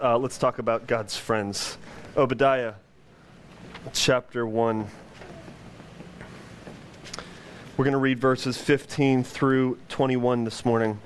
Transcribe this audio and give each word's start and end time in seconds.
uh, 0.00 0.16
let's 0.18 0.38
talk 0.38 0.58
about 0.58 0.86
God's 0.86 1.16
friends. 1.16 1.76
Obadiah 2.16 2.74
chapter 3.92 4.46
1. 4.46 4.86
We're 7.76 7.84
going 7.84 7.92
to 7.92 7.98
read 7.98 8.18
verses 8.18 8.56
15 8.58 9.24
through 9.24 9.78
21 9.88 10.44
this 10.44 10.64
morning. 10.64 11.00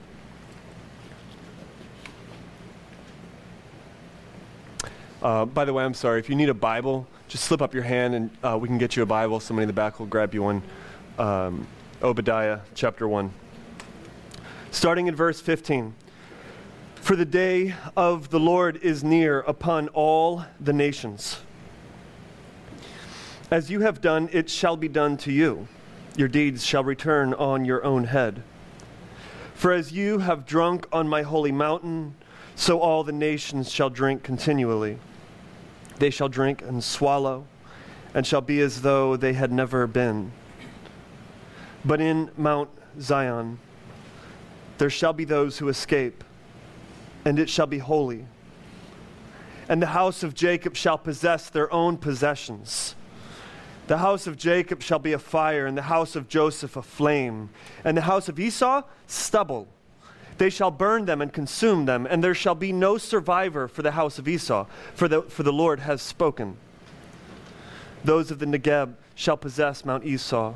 Uh, 5.23 5.45
by 5.45 5.65
the 5.65 5.73
way, 5.73 5.85
I'm 5.85 5.95
sorry. 5.95 6.19
If 6.19 6.29
you 6.29 6.35
need 6.35 6.49
a 6.49 6.55
Bible, 6.55 7.07
just 7.29 7.45
slip 7.45 7.63
up 7.63 7.75
your 7.75 7.85
hand 7.85 8.15
and 8.15 8.31
uh, 8.43 8.59
we 8.61 8.69
can 8.69 8.79
get 8.79 8.97
you 8.97 9.03
a 9.03 9.07
Bible. 9.07 9.39
Somebody 9.41 9.65
in 9.65 9.69
the 9.69 9.75
back 9.75 10.01
will 10.01 10.07
grab 10.07 10.35
you 10.35 10.43
one. 10.43 10.63
Um, 11.19 11.67
Obadiah 12.03 12.61
chapter 12.75 13.07
1. 13.07 13.33
Starting 14.71 15.07
in 15.07 15.15
verse 15.15 15.41
15. 15.41 15.95
For 17.03 17.17
the 17.17 17.25
day 17.25 17.75
of 17.97 18.31
the 18.31 18.39
Lord 18.39 18.77
is 18.77 19.03
near 19.03 19.41
upon 19.41 19.89
all 19.89 20.45
the 20.61 20.73
nations. 20.73 21.41
As 23.51 23.73
you 23.73 23.81
have 23.81 24.01
done, 24.01 24.29
it 24.33 24.49
shall 24.49 24.77
be 24.77 24.87
done 24.87 25.17
to 25.17 25.33
you. 25.33 25.67
Your 26.17 26.29
deeds 26.29 26.65
shall 26.65 26.85
return 26.85 27.35
on 27.35 27.65
your 27.65 27.85
own 27.85 28.05
head. 28.05 28.45
For 29.53 29.73
as 29.73 29.91
you 29.91 30.19
have 30.19 30.47
drunk 30.47 30.87
on 30.93 31.09
my 31.09 31.23
holy 31.23 31.51
mountain, 31.51 32.15
so 32.55 32.79
all 32.79 33.03
the 33.03 33.11
nations 33.11 33.69
shall 33.69 33.91
drink 33.91 34.23
continually. 34.23 34.97
They 35.99 36.11
shall 36.11 36.29
drink 36.29 36.63
and 36.63 36.85
swallow, 36.85 37.47
and 38.15 38.25
shall 38.25 38.43
be 38.43 38.61
as 38.61 38.83
though 38.83 39.17
they 39.17 39.33
had 39.33 39.51
never 39.51 39.89
been. 39.89 40.31
But 41.85 42.01
in 42.01 42.31
Mount 42.37 42.71
Zion 43.01 43.59
there 44.79 44.89
shall 44.89 45.13
be 45.13 45.25
those 45.25 45.59
who 45.59 45.69
escape, 45.69 46.23
and 47.25 47.39
it 47.39 47.49
shall 47.49 47.67
be 47.67 47.79
holy. 47.79 48.27
And 49.69 49.81
the 49.81 49.87
house 49.87 50.23
of 50.23 50.35
Jacob 50.35 50.77
shall 50.77 50.99
possess 50.99 51.49
their 51.49 51.73
own 51.73 51.97
possessions. 51.97 52.95
The 53.87 53.99
house 53.99 54.27
of 54.27 54.37
Jacob 54.37 54.83
shall 54.83 54.99
be 54.99 55.13
a 55.13 55.19
fire, 55.19 55.67
and 55.67 55.77
the 55.77 55.83
house 55.83 56.17
of 56.17 56.29
Joseph 56.29 56.77
a 56.77 56.83
flame, 56.83 57.51
and 57.85 57.97
the 57.97 58.03
house 58.03 58.29
of 58.29 58.39
Esau 58.39 58.83
stubble. 59.07 59.69
They 60.39 60.51
shall 60.51 60.71
burn 60.71 61.05
them 61.05 61.21
and 61.21 61.33
consume 61.33 61.85
them, 61.85 62.07
and 62.07 62.23
there 62.23 62.35
shall 62.35 62.55
be 62.55 62.73
no 62.73 62.97
survivor 62.99 63.69
for 63.69 63.83
the 63.83 63.93
house 63.93 64.19
of 64.19 64.27
Esau, 64.27 64.67
for 64.95 65.09
the, 65.09 65.23
for 65.23 65.43
the 65.43 65.53
Lord 65.53 65.81
has 65.81 66.01
spoken. 66.01 66.57
Those 68.05 68.31
of 68.31 68.39
the 68.39 68.47
Negeb 68.47 68.95
shall 69.15 69.37
possess 69.37 69.85
Mount 69.85 70.05
Esau, 70.05 70.55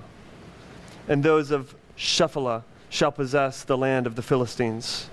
and 1.09 1.23
those 1.23 1.51
of 1.51 1.75
Shephelah 1.97 2.65
shall 2.89 3.13
possess 3.13 3.63
the 3.63 3.77
land 3.77 4.07
of 4.07 4.17
the 4.17 4.23
Philistines. 4.23 5.09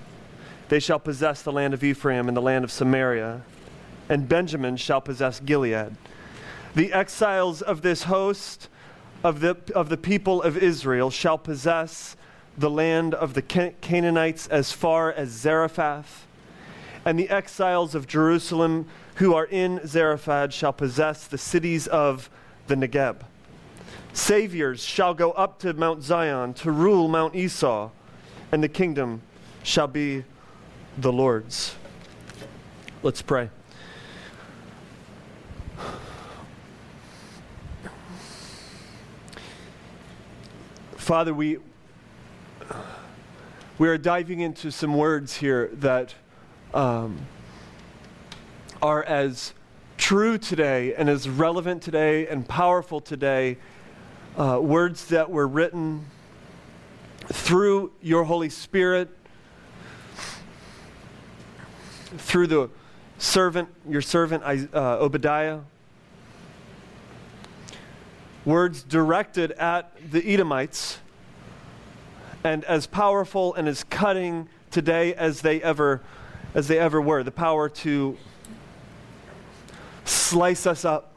They 0.74 0.80
shall 0.80 0.98
possess 0.98 1.40
the 1.40 1.52
land 1.52 1.72
of 1.72 1.84
Ephraim 1.84 2.26
and 2.26 2.36
the 2.36 2.42
land 2.42 2.64
of 2.64 2.72
Samaria, 2.72 3.42
and 4.08 4.28
Benjamin 4.28 4.76
shall 4.76 5.00
possess 5.00 5.38
Gilead. 5.38 5.94
The 6.74 6.92
exiles 6.92 7.62
of 7.62 7.82
this 7.82 8.02
host 8.02 8.68
of 9.22 9.38
the, 9.38 9.56
of 9.72 9.88
the 9.88 9.96
people 9.96 10.42
of 10.42 10.56
Israel 10.56 11.10
shall 11.10 11.38
possess 11.38 12.16
the 12.58 12.70
land 12.70 13.14
of 13.14 13.34
the 13.34 13.42
Canaanites 13.42 14.48
as 14.48 14.72
far 14.72 15.12
as 15.12 15.28
Zarephath, 15.28 16.26
and 17.04 17.20
the 17.20 17.30
exiles 17.30 17.94
of 17.94 18.08
Jerusalem 18.08 18.88
who 19.14 19.32
are 19.32 19.46
in 19.46 19.80
Zarephath 19.86 20.52
shall 20.52 20.72
possess 20.72 21.28
the 21.28 21.38
cities 21.38 21.86
of 21.86 22.28
the 22.66 22.74
Negeb. 22.74 23.20
Saviors 24.12 24.82
shall 24.82 25.14
go 25.14 25.30
up 25.30 25.60
to 25.60 25.72
Mount 25.72 26.02
Zion 26.02 26.52
to 26.54 26.72
rule 26.72 27.06
Mount 27.06 27.36
Esau, 27.36 27.90
and 28.50 28.60
the 28.60 28.68
kingdom 28.68 29.22
shall 29.62 29.86
be 29.86 30.24
the 30.98 31.12
Lord's. 31.12 31.74
Let's 33.02 33.22
pray. 33.22 33.50
Father, 40.96 41.34
we, 41.34 41.58
we 43.76 43.88
are 43.88 43.98
diving 43.98 44.40
into 44.40 44.70
some 44.70 44.94
words 44.94 45.36
here 45.36 45.68
that 45.74 46.14
um, 46.72 47.26
are 48.80 49.02
as 49.02 49.52
true 49.98 50.38
today 50.38 50.94
and 50.94 51.08
as 51.10 51.28
relevant 51.28 51.82
today 51.82 52.26
and 52.28 52.48
powerful 52.48 53.00
today. 53.00 53.58
Uh, 54.38 54.58
words 54.62 55.06
that 55.06 55.30
were 55.30 55.46
written 55.46 56.06
through 57.32 57.92
your 58.00 58.24
Holy 58.24 58.48
Spirit, 58.48 59.08
through 62.18 62.46
the 62.46 62.70
servant, 63.18 63.68
your 63.88 64.02
servant 64.02 64.42
uh, 64.44 64.98
Obadiah. 64.98 65.60
Words 68.44 68.82
directed 68.82 69.52
at 69.52 69.92
the 70.10 70.22
Edomites 70.24 70.98
and 72.42 72.62
as 72.64 72.86
powerful 72.86 73.54
and 73.54 73.66
as 73.68 73.84
cutting 73.84 74.48
today 74.70 75.14
as 75.14 75.40
they 75.40 75.62
ever 75.62 76.02
as 76.54 76.68
they 76.68 76.78
ever 76.78 77.00
were. 77.00 77.22
The 77.22 77.30
power 77.30 77.68
to 77.68 78.16
slice 80.04 80.66
us 80.66 80.84
up. 80.84 81.12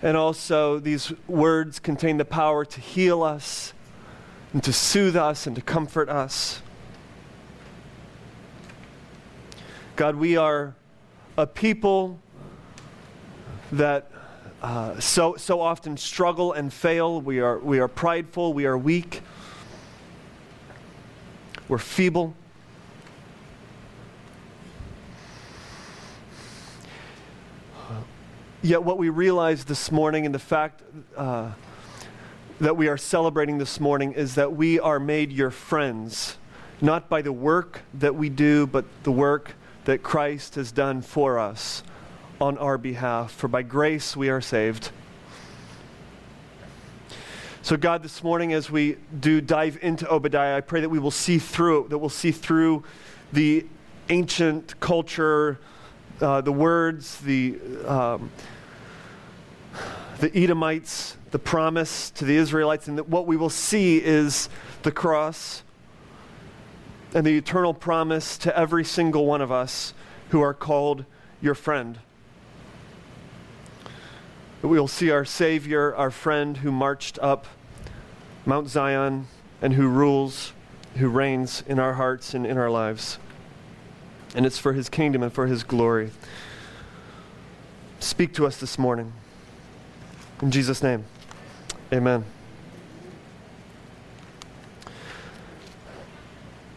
And 0.00 0.16
also 0.16 0.78
these 0.78 1.12
words 1.26 1.80
contain 1.80 2.18
the 2.18 2.24
power 2.24 2.64
to 2.64 2.80
heal 2.80 3.24
us 3.24 3.74
and 4.52 4.62
to 4.62 4.72
soothe 4.72 5.16
us 5.16 5.46
and 5.46 5.56
to 5.56 5.62
comfort 5.62 6.08
us 6.08 6.62
god 9.98 10.14
we 10.14 10.36
are 10.36 10.76
a 11.36 11.44
people 11.44 12.20
that 13.72 14.08
uh, 14.62 15.00
so, 15.00 15.34
so 15.34 15.60
often 15.60 15.96
struggle 15.96 16.52
and 16.52 16.72
fail. 16.72 17.20
We 17.20 17.40
are, 17.40 17.58
we 17.58 17.80
are 17.80 17.88
prideful. 17.88 18.52
We 18.52 18.64
are 18.66 18.78
weak. 18.78 19.22
We're 21.66 21.78
feeble. 21.78 22.36
Yet, 28.62 28.84
what 28.84 28.98
we 28.98 29.08
realize 29.08 29.64
this 29.64 29.90
morning, 29.90 30.26
and 30.26 30.32
the 30.32 30.38
fact 30.38 30.82
uh, 31.16 31.50
that 32.60 32.76
we 32.76 32.86
are 32.86 32.96
celebrating 32.96 33.58
this 33.58 33.80
morning, 33.80 34.12
is 34.12 34.36
that 34.36 34.52
we 34.52 34.78
are 34.78 35.00
made 35.00 35.32
your 35.32 35.50
friends, 35.50 36.36
not 36.80 37.08
by 37.08 37.20
the 37.20 37.32
work 37.32 37.80
that 37.94 38.14
we 38.14 38.28
do, 38.28 38.64
but 38.68 38.84
the 39.02 39.10
work 39.10 39.54
that 39.88 40.02
Christ 40.02 40.56
has 40.56 40.70
done 40.70 41.00
for 41.00 41.38
us 41.38 41.82
on 42.42 42.58
our 42.58 42.76
behalf, 42.76 43.32
for 43.32 43.48
by 43.48 43.62
grace 43.62 44.14
we 44.14 44.28
are 44.28 44.42
saved. 44.42 44.90
So, 47.62 47.74
God, 47.78 48.02
this 48.02 48.22
morning 48.22 48.52
as 48.52 48.70
we 48.70 48.96
do 49.18 49.40
dive 49.40 49.78
into 49.80 50.06
Obadiah, 50.12 50.58
I 50.58 50.60
pray 50.60 50.82
that 50.82 50.90
we 50.90 50.98
will 50.98 51.10
see 51.10 51.38
through 51.38 51.84
it, 51.84 51.88
that 51.88 51.96
we'll 51.96 52.10
see 52.10 52.32
through 52.32 52.84
the 53.32 53.64
ancient 54.10 54.78
culture, 54.78 55.58
uh, 56.20 56.42
the 56.42 56.52
words, 56.52 57.18
the, 57.22 57.58
um, 57.86 58.30
the 60.20 60.30
Edomites, 60.36 61.16
the 61.30 61.38
promise 61.38 62.10
to 62.10 62.26
the 62.26 62.36
Israelites, 62.36 62.88
and 62.88 62.98
that 62.98 63.08
what 63.08 63.26
we 63.26 63.38
will 63.38 63.48
see 63.48 64.04
is 64.04 64.50
the 64.82 64.92
cross 64.92 65.62
and 67.14 67.26
the 67.26 67.36
eternal 67.36 67.74
promise 67.74 68.36
to 68.38 68.56
every 68.56 68.84
single 68.84 69.26
one 69.26 69.40
of 69.40 69.50
us 69.50 69.94
who 70.30 70.40
are 70.40 70.54
called 70.54 71.04
your 71.40 71.54
friend 71.54 71.98
that 74.60 74.68
we 74.68 74.78
will 74.78 74.88
see 74.88 75.10
our 75.10 75.24
Savior, 75.24 75.94
our 75.94 76.10
friend 76.10 76.58
who 76.58 76.72
marched 76.72 77.18
up 77.20 77.46
Mount 78.44 78.68
Zion 78.68 79.26
and 79.62 79.74
who 79.74 79.88
rules, 79.88 80.52
who 80.96 81.08
reigns 81.08 81.62
in 81.66 81.78
our 81.78 81.94
hearts 81.94 82.34
and 82.34 82.46
in 82.46 82.58
our 82.58 82.70
lives. 82.70 83.18
And 84.34 84.44
it's 84.44 84.58
for 84.58 84.72
his 84.72 84.88
kingdom 84.88 85.22
and 85.22 85.32
for 85.32 85.46
his 85.46 85.62
glory. 85.62 86.10
Speak 88.00 88.34
to 88.34 88.46
us 88.46 88.58
this 88.58 88.78
morning. 88.78 89.12
In 90.42 90.50
Jesus' 90.50 90.82
name, 90.82 91.04
amen. 91.92 92.24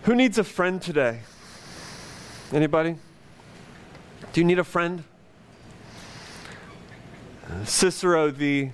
Who 0.03 0.15
needs 0.15 0.39
a 0.39 0.43
friend 0.43 0.81
today? 0.81 1.19
Anybody? 2.51 2.95
Do 4.33 4.41
you 4.41 4.45
need 4.45 4.57
a 4.57 4.63
friend? 4.63 5.03
Cicero, 7.65 8.31
the, 8.31 8.71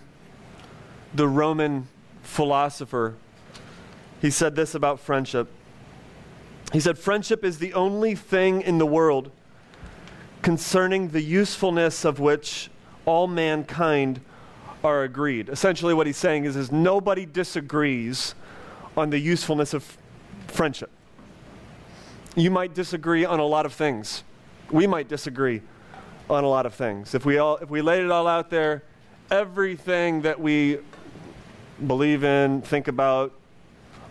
the 1.13 1.27
Roman 1.27 1.89
philosopher, 2.23 3.15
he 4.21 4.29
said 4.29 4.55
this 4.55 4.73
about 4.73 5.01
friendship. 5.01 5.49
He 6.71 6.79
said, 6.79 6.97
Friendship 6.97 7.43
is 7.43 7.59
the 7.59 7.73
only 7.73 8.15
thing 8.15 8.61
in 8.61 8.77
the 8.77 8.85
world 8.85 9.29
concerning 10.41 11.09
the 11.09 11.21
usefulness 11.21 12.05
of 12.05 12.21
which 12.21 12.69
all 13.05 13.27
mankind 13.27 14.21
are 14.81 15.03
agreed. 15.03 15.49
Essentially, 15.49 15.93
what 15.93 16.07
he's 16.07 16.15
saying 16.15 16.45
is, 16.45 16.55
is 16.55 16.71
nobody 16.71 17.25
disagrees 17.25 18.33
on 18.95 19.09
the 19.09 19.19
usefulness 19.19 19.73
of 19.73 19.97
friendship. 20.47 20.89
You 22.37 22.51
might 22.51 22.75
disagree 22.75 23.25
on 23.25 23.39
a 23.39 23.45
lot 23.45 23.65
of 23.65 23.73
things. 23.73 24.23
We 24.69 24.85
might 24.85 25.07
disagree 25.07 25.63
on 26.29 26.43
a 26.43 26.47
lot 26.47 26.67
of 26.67 26.75
things. 26.75 27.15
If 27.15 27.25
we, 27.25 27.39
all, 27.39 27.57
if 27.57 27.71
we 27.71 27.81
laid 27.81 28.03
it 28.03 28.11
all 28.11 28.27
out 28.27 28.51
there, 28.51 28.83
everything 29.31 30.21
that 30.21 30.39
we 30.39 30.77
believe 31.87 32.23
in, 32.23 32.61
think 32.61 32.87
about, 32.87 33.33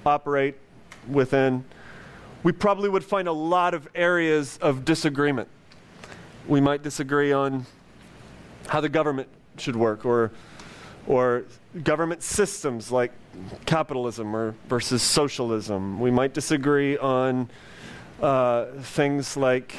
operate 0.05 0.57
within, 1.09 1.65
we 2.43 2.51
probably 2.51 2.89
would 2.89 3.05
find 3.05 3.29
a 3.29 3.33
lot 3.33 3.75
of 3.75 3.89
areas 3.95 4.59
of 4.61 4.85
disagreement. 4.85 5.49
We 6.49 6.61
might 6.61 6.83
disagree 6.83 7.31
on 7.31 7.65
how 8.67 8.81
the 8.81 8.89
government 8.89 9.29
should 9.57 9.77
work 9.77 10.05
or, 10.05 10.33
or 11.07 11.45
government 11.85 12.25
systems 12.25 12.91
like 12.91 13.13
capitalism 13.67 14.35
or 14.35 14.57
versus 14.69 15.01
socialism. 15.01 16.01
We 16.01 16.11
might 16.11 16.35
disagree 16.35 16.99
on 16.99 17.49
uh, 18.23 18.67
things 18.81 19.37
like 19.37 19.75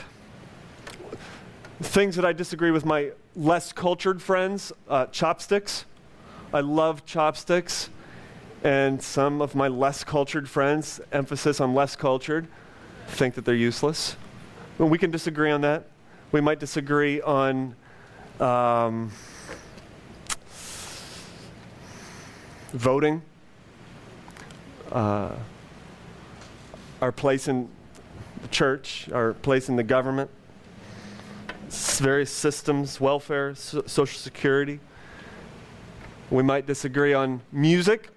things 1.81 2.15
that 2.15 2.25
I 2.25 2.33
disagree 2.33 2.71
with 2.71 2.85
my 2.85 3.11
less 3.35 3.71
cultured 3.71 4.21
friends, 4.21 4.71
uh, 4.89 5.05
chopsticks. 5.07 5.85
I 6.53 6.61
love 6.61 7.05
chopsticks. 7.05 7.89
And 8.63 9.01
some 9.01 9.41
of 9.41 9.53
my 9.53 9.67
less 9.67 10.03
cultured 10.03 10.49
friends, 10.49 10.99
emphasis 11.11 11.61
on 11.61 11.75
less 11.75 11.95
cultured, 11.95 12.47
think 13.07 13.35
that 13.35 13.45
they're 13.45 13.53
useless. 13.53 14.15
Well, 14.77 14.89
we 14.89 14.97
can 14.97 15.11
disagree 15.11 15.51
on 15.51 15.61
that. 15.61 15.85
We 16.31 16.41
might 16.41 16.59
disagree 16.59 17.21
on 17.21 17.75
um, 18.39 19.11
voting, 22.73 23.21
uh, 24.91 25.35
our 27.01 27.11
place 27.11 27.47
in 27.47 27.69
the 28.41 28.47
church, 28.47 29.09
our 29.11 29.33
place 29.33 29.69
in 29.69 29.75
the 29.75 29.83
government, 29.83 30.29
various 31.69 32.31
systems, 32.31 32.99
welfare, 33.01 33.55
so- 33.55 33.83
social 33.85 34.19
security. 34.19 34.79
We 36.29 36.43
might 36.43 36.65
disagree 36.65 37.13
on 37.13 37.41
music. 37.51 38.09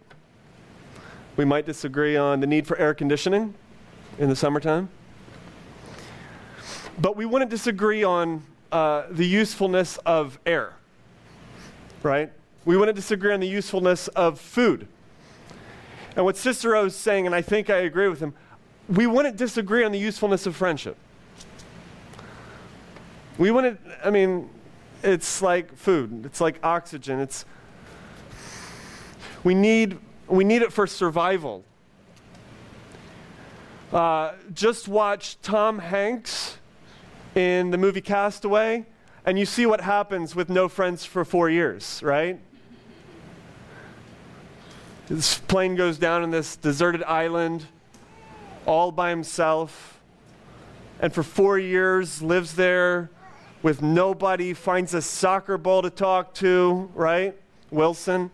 We 1.36 1.44
might 1.44 1.66
disagree 1.66 2.16
on 2.16 2.40
the 2.40 2.46
need 2.46 2.66
for 2.66 2.76
air 2.78 2.94
conditioning 2.94 3.54
in 4.18 4.28
the 4.28 4.36
summertime. 4.36 4.88
But 6.98 7.16
we 7.16 7.24
wouldn't 7.24 7.50
disagree 7.50 8.04
on 8.04 8.42
uh, 8.72 9.04
the 9.10 9.26
usefulness 9.26 9.96
of 9.98 10.38
air, 10.44 10.74
right? 12.02 12.30
We 12.64 12.76
wouldn't 12.76 12.96
disagree 12.96 13.32
on 13.32 13.40
the 13.40 13.48
usefulness 13.48 14.08
of 14.08 14.38
food. 14.38 14.86
And 16.14 16.24
what 16.24 16.36
Cicero 16.36 16.84
is 16.84 16.94
saying, 16.94 17.26
and 17.26 17.34
I 17.34 17.40
think 17.40 17.70
I 17.70 17.78
agree 17.78 18.08
with 18.08 18.20
him, 18.20 18.34
we 18.90 19.06
wouldn't 19.06 19.36
disagree 19.36 19.84
on 19.84 19.92
the 19.92 19.98
usefulness 19.98 20.46
of 20.46 20.56
friendship. 20.56 20.96
We 23.38 23.50
wouldn't, 23.50 23.80
I 24.04 24.10
mean, 24.10 24.50
it's 25.02 25.40
like 25.40 25.74
food, 25.76 26.26
it's 26.26 26.40
like 26.40 26.58
oxygen, 26.62 27.20
it's, 27.20 27.44
we 29.44 29.54
need, 29.54 29.98
we 30.26 30.44
need 30.44 30.62
it 30.62 30.72
for 30.72 30.86
survival. 30.86 31.64
Uh, 33.92 34.32
just 34.52 34.88
watch 34.88 35.40
Tom 35.40 35.78
Hanks 35.78 36.58
in 37.34 37.70
the 37.70 37.78
movie 37.78 38.00
Castaway, 38.00 38.84
and 39.24 39.38
you 39.38 39.46
see 39.46 39.66
what 39.66 39.80
happens 39.80 40.34
with 40.34 40.48
no 40.48 40.68
friends 40.68 41.04
for 41.04 41.24
four 41.24 41.48
years, 41.48 42.02
right? 42.02 42.38
This 45.08 45.38
plane 45.38 45.76
goes 45.76 45.96
down 45.96 46.22
on 46.22 46.30
this 46.30 46.56
deserted 46.56 47.02
island 47.04 47.66
all 48.66 48.92
by 48.92 49.10
himself, 49.10 50.00
and 51.00 51.12
for 51.12 51.22
four 51.22 51.58
years 51.58 52.22
lives 52.22 52.54
there 52.54 53.10
with 53.62 53.82
nobody, 53.82 54.54
finds 54.54 54.94
a 54.94 55.02
soccer 55.02 55.58
ball 55.58 55.82
to 55.82 55.90
talk 55.90 56.34
to, 56.34 56.90
right? 56.94 57.36
Wilson. 57.70 58.30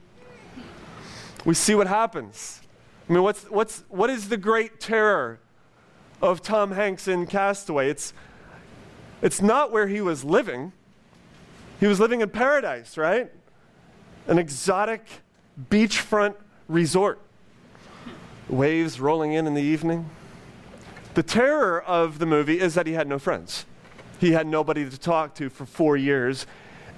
We 1.45 1.55
see 1.55 1.75
what 1.75 1.87
happens. 1.87 2.61
I 3.09 3.13
mean, 3.13 3.23
what's, 3.23 3.45
what's, 3.45 3.85
what 3.89 4.11
is 4.11 4.29
the 4.29 4.37
great 4.37 4.81
terror 4.81 5.39
of 6.21 6.43
Tom 6.43 6.73
Hanks 6.73 7.07
in 7.07 7.27
Castaway? 7.27 7.89
It's, 7.89 8.13
it's 9.23 9.41
not 9.41 9.71
where 9.71 9.87
he 9.87 10.01
was 10.01 10.25
living. 10.25 10.73
He 11.79 11.87
was 11.87 12.01
living 12.01 12.21
in 12.21 12.31
paradise, 12.31 12.97
right? 12.97 13.31
An 14.27 14.39
exotic 14.39 15.07
beachfront 15.71 16.35
resort. 16.69 17.21
Waves 18.49 19.01
rolling 19.01 19.33
in 19.33 19.47
in 19.47 19.55
the 19.55 19.63
evening. 19.63 20.09
The 21.15 21.23
terror 21.23 21.83
of 21.83 22.19
the 22.19 22.27
movie 22.27 22.61
is 22.61 22.75
that 22.75 22.87
he 22.87 22.93
had 22.93 23.09
no 23.09 23.19
friends. 23.19 23.65
He 24.21 24.33
had 24.33 24.47
nobody 24.47 24.89
to 24.89 24.99
talk 24.99 25.35
to 25.37 25.49
for 25.51 25.67
four 25.67 25.97
years, 25.97 26.47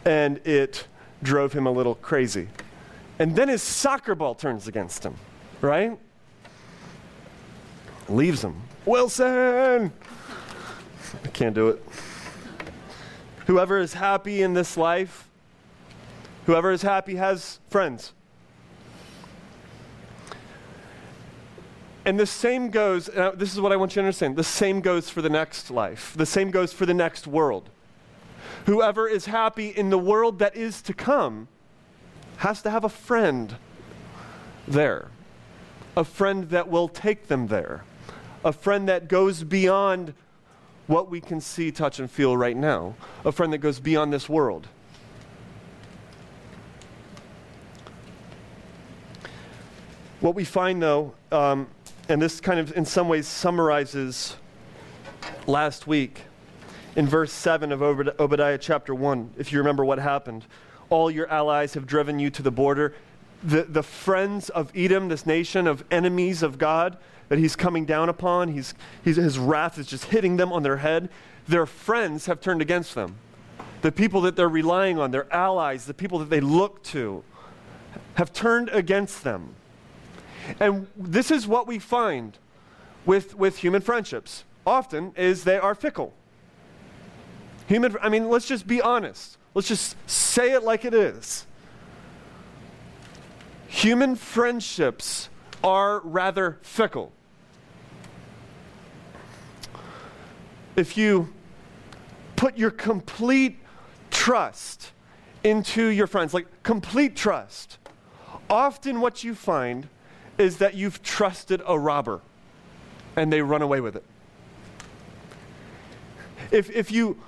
and 0.05 0.39
it 0.47 0.87
drove 1.23 1.53
him 1.53 1.67
a 1.67 1.71
little 1.71 1.95
crazy. 1.95 2.49
And 3.19 3.35
then 3.35 3.49
his 3.49 3.63
soccer 3.63 4.15
ball 4.15 4.35
turns 4.35 4.69
against 4.69 5.05
him, 5.05 5.15
right? 5.61 5.99
Leaves 8.09 8.43
him. 8.43 8.61
Wilson! 8.85 9.93
I 11.25 11.29
can't 11.29 11.55
do 11.55 11.69
it. 11.69 11.85
Whoever 13.47 13.79
is 13.79 13.95
happy 13.95 14.43
in 14.43 14.55
this 14.55 14.77
life, 14.77 15.29
whoever 16.47 16.71
is 16.71 16.83
happy 16.83 17.17
has 17.17 17.59
friends. 17.71 18.13
And 22.09 22.19
the 22.19 22.25
same 22.25 22.71
goes, 22.71 23.11
this 23.35 23.53
is 23.53 23.61
what 23.61 23.71
I 23.71 23.77
want 23.77 23.93
you 23.93 23.97
to 23.97 24.07
understand 24.07 24.35
the 24.35 24.43
same 24.43 24.81
goes 24.81 25.11
for 25.11 25.21
the 25.21 25.29
next 25.29 25.71
life, 25.71 26.15
the 26.17 26.25
same 26.25 26.51
goes 26.51 26.73
for 26.73 26.87
the 26.87 26.95
next 26.95 27.27
world. 27.27 27.69
Whoever 28.65 29.07
is 29.07 29.27
happy 29.27 29.69
in 29.69 29.91
the 29.91 29.99
world 29.99 30.39
that 30.39 30.57
is 30.57 30.81
to 30.83 30.95
come 30.95 31.49
has 32.39 32.63
to 32.63 32.71
have 32.71 32.83
a 32.83 32.89
friend 32.89 33.57
there, 34.67 35.11
a 35.99 36.03
friend 36.03 36.49
that 36.49 36.69
will 36.69 36.89
take 36.89 37.29
them 37.29 37.49
there, 37.49 37.85
a 38.43 38.55
friend 38.55 38.89
that 38.89 39.09
goes 39.09 39.45
beyond 39.45 40.15
what 40.87 41.11
we 41.11 41.21
can 41.21 41.43
see, 41.43 41.71
touch, 41.71 41.99
and 41.99 42.11
feel 42.11 42.39
right 42.39 42.57
now, 42.57 42.95
a 43.23 43.33
friend 43.33 43.53
that 43.53 43.59
goes 43.59 43.81
beyond 43.81 44.15
this 44.15 44.31
world. 44.31 44.67
What 50.21 50.35
we 50.35 50.47
find, 50.47 50.81
though, 50.83 51.13
um, 51.31 51.67
and 52.09 52.21
this 52.21 52.41
kind 52.41 52.59
of 52.59 52.77
in 52.77 52.85
some 52.85 53.09
ways 53.09 53.27
summarizes 53.27 54.37
last 55.47 55.87
week 55.87 56.23
in 56.97 57.07
verse 57.07 57.33
7 57.33 57.71
of 57.71 57.83
Obadiah 57.83 58.59
chapter 58.59 58.95
1, 58.95 59.35
if 59.37 59.53
you 59.53 59.59
remember 59.59 59.85
what 59.85 59.99
happened. 59.99 60.45
All 60.91 61.11
your 61.11 61.29
allies 61.29 61.75
have 61.75 61.87
driven 61.87 62.19
you 62.19 62.31
to 62.31 62.43
the 62.43 62.51
border. 62.51 62.95
The, 63.45 63.63
the 63.65 63.83
friends 63.83 64.49
of 64.49 64.73
Edom, 64.75 65.09
this 65.09 65.27
nation 65.27 65.67
of 65.67 65.85
enemies 65.91 66.43
of 66.43 66.59
God 66.59 66.97
that 67.29 67.39
he's 67.39 67.55
coming 67.55 67.85
down 67.85 68.09
upon, 68.09 68.49
he's, 68.49 68.75
he's, 69.05 69.17
his 69.17 69.39
wrath 69.39 69.79
is 69.79 69.87
just 69.87 70.07
hitting 70.07 70.39
them 70.39 70.51
on 70.51 70.63
their 70.63 70.79
head. 70.79 71.11
Their 71.47 71.67
friends 71.67 72.27
have 72.27 72.41
turned 72.41 72.63
against 72.63 72.95
them. 72.95 73.17
The 73.83 73.93
people 73.93 74.23
that 74.23 74.35
they're 74.35 74.49
relying 74.49 74.99
on, 74.99 75.11
their 75.11 75.33
allies, 75.33 75.85
the 75.85 75.95
people 75.95 76.19
that 76.21 76.31
they 76.31 76.41
look 76.41 76.83
to, 76.85 77.23
have 78.15 78.33
turned 78.33 78.71
against 78.71 79.23
them. 79.25 79.55
And 80.61 80.87
this 80.97 81.31
is 81.31 81.47
what 81.47 81.67
we 81.67 81.79
find 81.79 82.39
with, 83.07 83.35
with 83.35 83.59
human 83.59 83.83
friendships 83.83 84.45
often 84.67 85.13
is 85.17 85.45
they 85.45 85.59
are 85.59 85.75
fickle. 85.75 86.13
Human, 87.67 87.97
I 88.01 88.09
mean, 88.09 88.29
let's 88.29 88.47
just 88.47 88.67
be 88.67 88.81
honest. 88.81 89.37
Let's 89.55 89.69
just 89.69 89.97
say 90.09 90.53
it 90.53 90.63
like 90.63 90.85
it 90.85 90.95
is. 90.95 91.47
Human 93.69 94.17
friendships 94.17 95.29
are 95.63 96.01
rather 96.01 96.59
fickle. 96.63 97.13
If 100.77 100.97
you 100.97 101.33
put 102.37 102.57
your 102.57 102.71
complete 102.71 103.59
trust 104.11 104.93
into 105.45 105.87
your 105.89 106.07
friends, 106.07 106.33
like 106.33 106.47
complete 106.63 107.17
trust, 107.17 107.79
often 108.49 109.01
what 109.01 109.25
you 109.25 109.35
find 109.35 109.89
is 110.39 110.59
that 110.59 110.75
you've 110.75 111.03
trusted 111.03 111.61
a 111.67 111.79
robber 111.79 112.21
and 113.17 113.33
they 113.33 113.43
run 113.43 113.63
away 113.63 113.81
with 113.81 113.97
it. 113.97 114.05
If, 116.51 116.71
if 116.71 116.91
you 116.91 117.19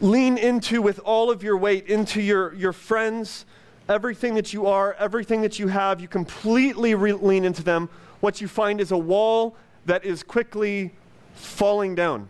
lean 0.00 0.38
into 0.38 0.82
with 0.82 1.00
all 1.00 1.30
of 1.30 1.42
your 1.42 1.56
weight 1.56 1.86
into 1.86 2.20
your, 2.20 2.54
your 2.54 2.72
friends, 2.72 3.46
everything 3.88 4.34
that 4.34 4.52
you 4.52 4.66
are, 4.66 4.94
everything 4.94 5.42
that 5.42 5.58
you 5.58 5.68
have, 5.68 6.00
you 6.00 6.08
completely 6.08 6.94
re- 6.94 7.12
lean 7.12 7.44
into 7.44 7.62
them, 7.62 7.88
what 8.20 8.40
you 8.40 8.48
find 8.48 8.80
is 8.80 8.92
a 8.92 8.98
wall 8.98 9.56
that 9.86 10.04
is 10.04 10.22
quickly 10.22 10.92
falling 11.34 11.94
down. 11.94 12.28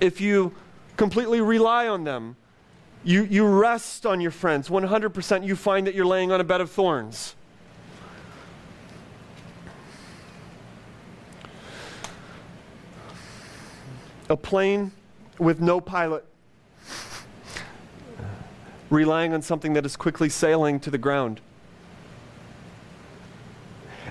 If 0.00 0.20
you 0.20 0.54
completely 0.96 1.40
rely 1.40 1.86
on 1.86 2.04
them, 2.04 2.36
you, 3.04 3.24
you 3.24 3.46
rest 3.46 4.06
on 4.06 4.20
your 4.20 4.30
friends, 4.30 4.68
100% 4.68 5.46
you 5.46 5.56
find 5.56 5.86
that 5.86 5.94
you're 5.94 6.06
laying 6.06 6.32
on 6.32 6.40
a 6.40 6.44
bed 6.44 6.60
of 6.60 6.70
thorns. 6.70 7.34
A 14.32 14.36
plane 14.36 14.90
with 15.38 15.60
no 15.60 15.78
pilot, 15.78 16.24
relying 18.88 19.34
on 19.34 19.42
something 19.42 19.74
that 19.74 19.84
is 19.84 19.94
quickly 19.94 20.30
sailing 20.30 20.80
to 20.80 20.90
the 20.90 20.96
ground. 20.96 21.40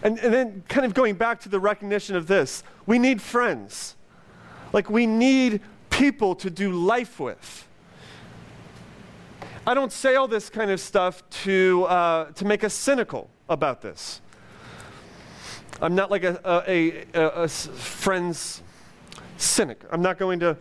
And, 0.04 0.20
and 0.20 0.34
then, 0.34 0.63
kind 0.70 0.86
of 0.86 0.94
going 0.94 1.16
back 1.16 1.40
to 1.42 1.50
the 1.50 1.60
recognition 1.60 2.16
of 2.16 2.28
this, 2.28 2.63
we 2.86 3.00
need 3.00 3.20
friends. 3.20 3.96
Like, 4.74 4.90
we 4.90 5.08
need 5.08 5.60
people 5.90 6.36
to 6.36 6.50
do 6.50 6.72
life 6.72 7.20
with. 7.20 7.68
I 9.66 9.74
don't 9.74 9.92
say 9.92 10.16
all 10.16 10.28
this 10.28 10.50
kind 10.50 10.70
of 10.70 10.80
stuff 10.80 11.28
to, 11.44 11.86
uh, 11.86 12.25
to 12.34 12.46
make 12.46 12.63
us 12.63 12.74
cynical 12.74 13.30
about 13.50 13.82
this. 13.82 14.22
I'm 15.82 15.96
not 15.96 16.12
like 16.12 16.24
a, 16.24 16.40
a, 16.68 17.06
a, 17.13 17.44
a 17.44 17.48
friend's 17.48 18.62
cynic. 19.42 19.82
I'm 19.92 20.02
not 20.02 20.18
going 20.18 20.40
to 20.42 20.58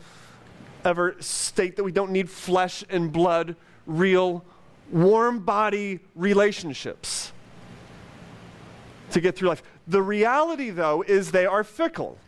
ever 0.85 1.17
state 1.21 1.77
that 1.77 1.85
we 1.85 1.93
don't 1.93 2.11
need 2.11 2.31
flesh 2.31 2.85
and 2.89 3.13
blood, 3.13 3.57
real, 3.87 4.45
warm 4.91 5.41
body 5.41 6.01
relationships 6.15 7.33
to 9.13 9.21
get 9.21 9.37
through 9.37 9.49
life. 9.49 9.63
The 9.87 10.03
reality, 10.03 10.71
though, 10.71 11.03
is 11.03 11.33
they 11.33 11.47
are 11.47 11.65
fickle. 11.65 12.19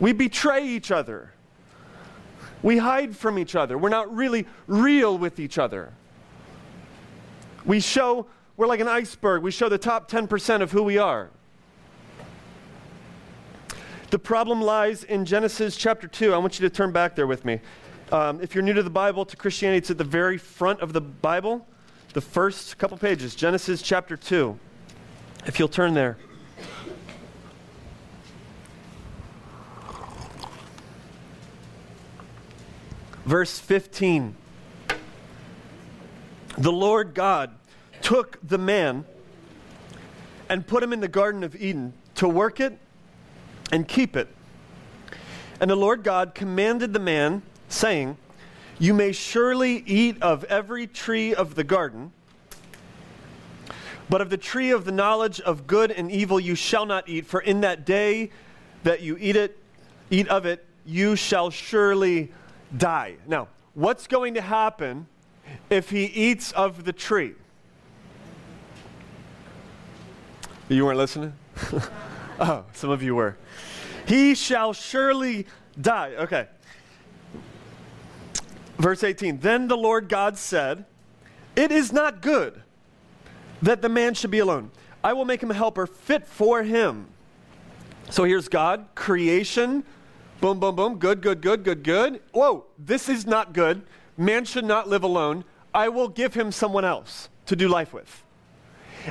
We 0.00 0.12
betray 0.12 0.66
each 0.66 0.90
other. 0.90 1.32
We 2.62 2.78
hide 2.78 3.16
from 3.16 3.38
each 3.38 3.54
other. 3.54 3.76
We're 3.76 3.90
not 3.90 4.14
really 4.14 4.46
real 4.66 5.18
with 5.18 5.38
each 5.38 5.58
other. 5.58 5.92
We 7.64 7.80
show, 7.80 8.26
we're 8.56 8.66
like 8.66 8.80
an 8.80 8.88
iceberg. 8.88 9.42
We 9.42 9.50
show 9.50 9.68
the 9.68 9.78
top 9.78 10.10
10% 10.10 10.62
of 10.62 10.72
who 10.72 10.82
we 10.82 10.98
are. 10.98 11.30
The 14.14 14.20
problem 14.20 14.62
lies 14.62 15.02
in 15.02 15.24
Genesis 15.24 15.76
chapter 15.76 16.06
2. 16.06 16.32
I 16.32 16.38
want 16.38 16.60
you 16.60 16.68
to 16.68 16.72
turn 16.72 16.92
back 16.92 17.16
there 17.16 17.26
with 17.26 17.44
me. 17.44 17.58
Um, 18.12 18.40
if 18.40 18.54
you're 18.54 18.62
new 18.62 18.72
to 18.72 18.82
the 18.84 18.88
Bible, 18.88 19.24
to 19.24 19.36
Christianity, 19.36 19.78
it's 19.78 19.90
at 19.90 19.98
the 19.98 20.04
very 20.04 20.38
front 20.38 20.78
of 20.78 20.92
the 20.92 21.00
Bible, 21.00 21.66
the 22.12 22.20
first 22.20 22.78
couple 22.78 22.96
pages, 22.96 23.34
Genesis 23.34 23.82
chapter 23.82 24.16
2. 24.16 24.56
If 25.46 25.58
you'll 25.58 25.66
turn 25.66 25.94
there. 25.94 26.16
Verse 33.24 33.58
15. 33.58 34.36
The 36.56 36.70
Lord 36.70 37.14
God 37.14 37.52
took 38.00 38.38
the 38.46 38.58
man 38.58 39.06
and 40.48 40.64
put 40.64 40.84
him 40.84 40.92
in 40.92 41.00
the 41.00 41.08
Garden 41.08 41.42
of 41.42 41.56
Eden 41.56 41.94
to 42.14 42.28
work 42.28 42.60
it 42.60 42.78
and 43.74 43.88
keep 43.88 44.14
it. 44.14 44.28
And 45.60 45.68
the 45.68 45.74
Lord 45.74 46.04
God 46.04 46.32
commanded 46.32 46.92
the 46.92 47.00
man, 47.00 47.42
saying, 47.68 48.16
You 48.78 48.94
may 48.94 49.10
surely 49.10 49.78
eat 49.78 50.22
of 50.22 50.44
every 50.44 50.86
tree 50.86 51.34
of 51.34 51.56
the 51.56 51.64
garden, 51.64 52.12
but 54.08 54.20
of 54.20 54.30
the 54.30 54.36
tree 54.36 54.70
of 54.70 54.84
the 54.84 54.92
knowledge 54.92 55.40
of 55.40 55.66
good 55.66 55.90
and 55.90 56.08
evil 56.08 56.38
you 56.38 56.54
shall 56.54 56.86
not 56.86 57.08
eat, 57.08 57.26
for 57.26 57.40
in 57.40 57.62
that 57.62 57.84
day 57.84 58.30
that 58.84 59.00
you 59.00 59.16
eat 59.18 59.34
it, 59.34 59.58
eat 60.08 60.28
of 60.28 60.46
it, 60.46 60.64
you 60.86 61.16
shall 61.16 61.50
surely 61.50 62.30
die. 62.76 63.16
Now, 63.26 63.48
what's 63.74 64.06
going 64.06 64.34
to 64.34 64.40
happen 64.40 65.08
if 65.68 65.90
he 65.90 66.04
eats 66.04 66.52
of 66.52 66.84
the 66.84 66.92
tree? 66.92 67.34
You 70.68 70.84
weren't 70.84 70.98
listening? 70.98 71.32
oh, 72.40 72.64
some 72.72 72.90
of 72.90 73.02
you 73.02 73.14
were. 73.14 73.36
He 74.06 74.34
shall 74.34 74.72
surely 74.72 75.46
die. 75.80 76.14
Okay. 76.18 76.46
Verse 78.78 79.04
18 79.04 79.38
Then 79.38 79.68
the 79.68 79.76
Lord 79.76 80.08
God 80.08 80.36
said, 80.36 80.84
It 81.56 81.70
is 81.72 81.92
not 81.92 82.20
good 82.20 82.62
that 83.62 83.82
the 83.82 83.88
man 83.88 84.14
should 84.14 84.30
be 84.30 84.40
alone. 84.40 84.70
I 85.02 85.12
will 85.12 85.24
make 85.24 85.42
him 85.42 85.50
a 85.50 85.54
helper 85.54 85.86
fit 85.86 86.26
for 86.26 86.62
him. 86.62 87.06
So 88.10 88.24
here's 88.24 88.48
God, 88.48 88.86
creation, 88.94 89.84
Boom, 90.44 90.60
boom, 90.60 90.76
boom. 90.76 90.98
Good, 90.98 91.22
good, 91.22 91.40
good, 91.40 91.64
good, 91.64 91.82
good. 91.82 92.20
Whoa, 92.32 92.66
this 92.78 93.08
is 93.08 93.26
not 93.26 93.54
good. 93.54 93.80
Man 94.18 94.44
should 94.44 94.66
not 94.66 94.86
live 94.86 95.02
alone. 95.02 95.44
I 95.72 95.88
will 95.88 96.08
give 96.08 96.34
him 96.34 96.52
someone 96.52 96.84
else 96.84 97.30
to 97.46 97.56
do 97.56 97.66
life 97.66 97.94
with. 97.94 98.22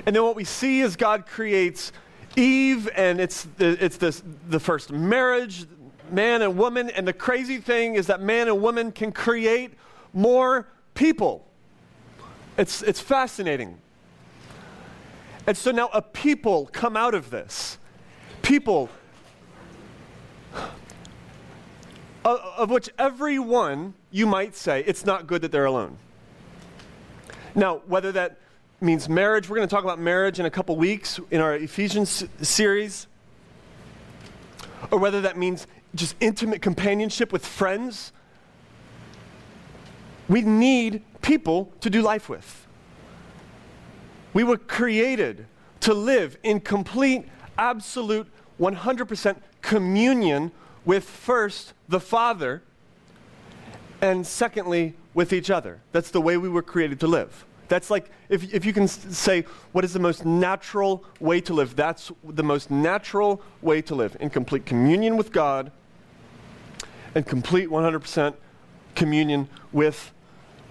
And 0.06 0.15
then 0.15 0.22
what 0.22 0.36
we 0.36 0.44
see 0.44 0.82
is 0.82 0.96
God 0.96 1.25
creates 1.25 1.92
Eve, 2.35 2.89
and 2.95 3.19
it's 3.19 3.43
the, 3.57 3.83
it's 3.83 3.97
this, 3.97 4.23
the 4.49 4.59
first 4.59 4.91
marriage, 4.91 5.65
man 6.11 6.41
and 6.41 6.57
woman. 6.57 6.89
And 6.89 7.07
the 7.07 7.13
crazy 7.13 7.59
thing 7.59 7.95
is 7.95 8.07
that 8.07 8.21
man 8.21 8.47
and 8.47 8.61
woman 8.61 8.91
can 8.91 9.11
create 9.11 9.73
more 10.13 10.67
people. 10.93 11.45
It's, 12.57 12.81
it's 12.81 12.99
fascinating. 12.99 13.77
And 15.45 15.57
so 15.57 15.71
now 15.71 15.89
a 15.93 16.01
people 16.01 16.69
come 16.71 16.95
out 16.95 17.13
of 17.13 17.29
this. 17.29 17.77
People 18.41 18.89
of, 22.25 22.39
of 22.57 22.69
which 22.69 22.89
every 22.97 23.39
one 23.39 23.93
you 24.11 24.25
might 24.25 24.55
say 24.55 24.83
it's 24.85 25.05
not 25.05 25.27
good 25.27 25.41
that 25.41 25.51
they're 25.51 25.65
alone. 25.65 25.97
Now, 27.55 27.81
whether 27.85 28.11
that 28.13 28.37
means 28.83 29.07
marriage, 29.07 29.49
we're 29.49 29.55
going 29.55 29.67
to 29.67 29.73
talk 29.73 29.83
about 29.83 29.99
marriage 29.99 30.39
in 30.39 30.45
a 30.45 30.49
couple 30.49 30.75
weeks 30.75 31.19
in 31.31 31.41
our 31.41 31.55
Ephesians 31.55 32.25
series, 32.41 33.07
or 34.91 34.99
whether 34.99 35.21
that 35.21 35.37
means 35.37 35.65
just 35.95 36.15
intimate 36.19 36.61
companionship 36.61 37.31
with 37.31 37.45
friends. 37.45 38.11
We 40.27 40.41
need 40.41 41.03
people 41.21 41.71
to 41.81 41.89
do 41.89 42.01
life 42.01 42.29
with. 42.29 42.67
We 44.33 44.43
were 44.43 44.57
created 44.57 45.45
to 45.81 45.93
live 45.93 46.37
in 46.43 46.59
complete, 46.59 47.25
absolute, 47.57 48.27
100% 48.59 49.37
communion 49.61 50.51
with 50.85 51.05
first 51.05 51.73
the 51.87 51.99
Father, 51.99 52.61
and 54.01 54.27
secondly, 54.27 54.95
with 55.13 55.31
each 55.31 55.49
other. 55.49 55.79
That's 55.91 56.11
the 56.11 56.21
way 56.21 56.37
we 56.37 56.49
were 56.49 56.61
created 56.61 56.99
to 57.01 57.07
live. 57.07 57.45
That's 57.67 57.89
like, 57.89 58.10
if, 58.29 58.53
if 58.53 58.65
you 58.65 58.74
can 58.74 58.88
say, 58.88 59.46
what 59.72 59.84
is 59.84 59.93
the 59.93 60.00
most 60.00 60.25
natural 60.25 61.03
way 61.20 61.41
to 61.41 61.53
live? 61.53 61.75
That's 61.75 62.12
the 62.24 62.43
most 62.43 62.70
natural 62.70 63.41
way 63.62 63.82
to 63.84 63.96
live 63.96 64.17
in 64.20 64.29
complete 64.29 64.65
communion 64.65 65.17
with 65.17 65.32
God 65.32 65.72
and 67.15 67.25
complete 67.25 67.70
100% 67.70 68.34
communion 68.96 69.48
with 69.72 70.12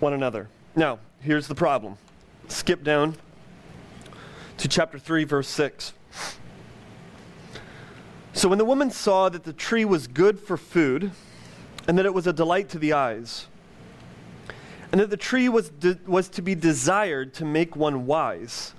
one 0.01 0.13
another. 0.13 0.49
Now, 0.77 0.99
here's 1.21 1.49
the 1.49 1.55
problem. 1.55 1.97
Skip 2.49 2.85
down 2.85 3.17
to 4.59 4.69
chapter 4.69 4.99
3, 4.99 5.25
verse 5.25 5.49
6. 5.49 5.93
So 8.35 8.49
when 8.49 8.59
the 8.59 8.65
woman 8.65 8.91
saw 8.91 9.29
that 9.29 9.45
the 9.45 9.53
tree 9.53 9.85
was 9.85 10.07
good 10.07 10.39
for 10.39 10.57
food, 10.57 11.13
and 11.87 11.99
that 11.99 12.07
it 12.07 12.15
was 12.15 12.27
a 12.27 12.33
delight 12.33 12.69
to 12.71 12.79
the 12.79 12.93
eyes, 12.93 13.47
and 14.93 15.01
that 15.01 15.09
the 15.11 15.17
tree 15.17 15.49
was, 15.49 15.71
de- 15.71 15.99
was 16.07 16.29
to 16.29 16.43
be 16.43 16.55
desired 16.55 17.33
to 17.35 17.45
make 17.45 17.75
one 17.75 18.07
wise, 18.07 18.75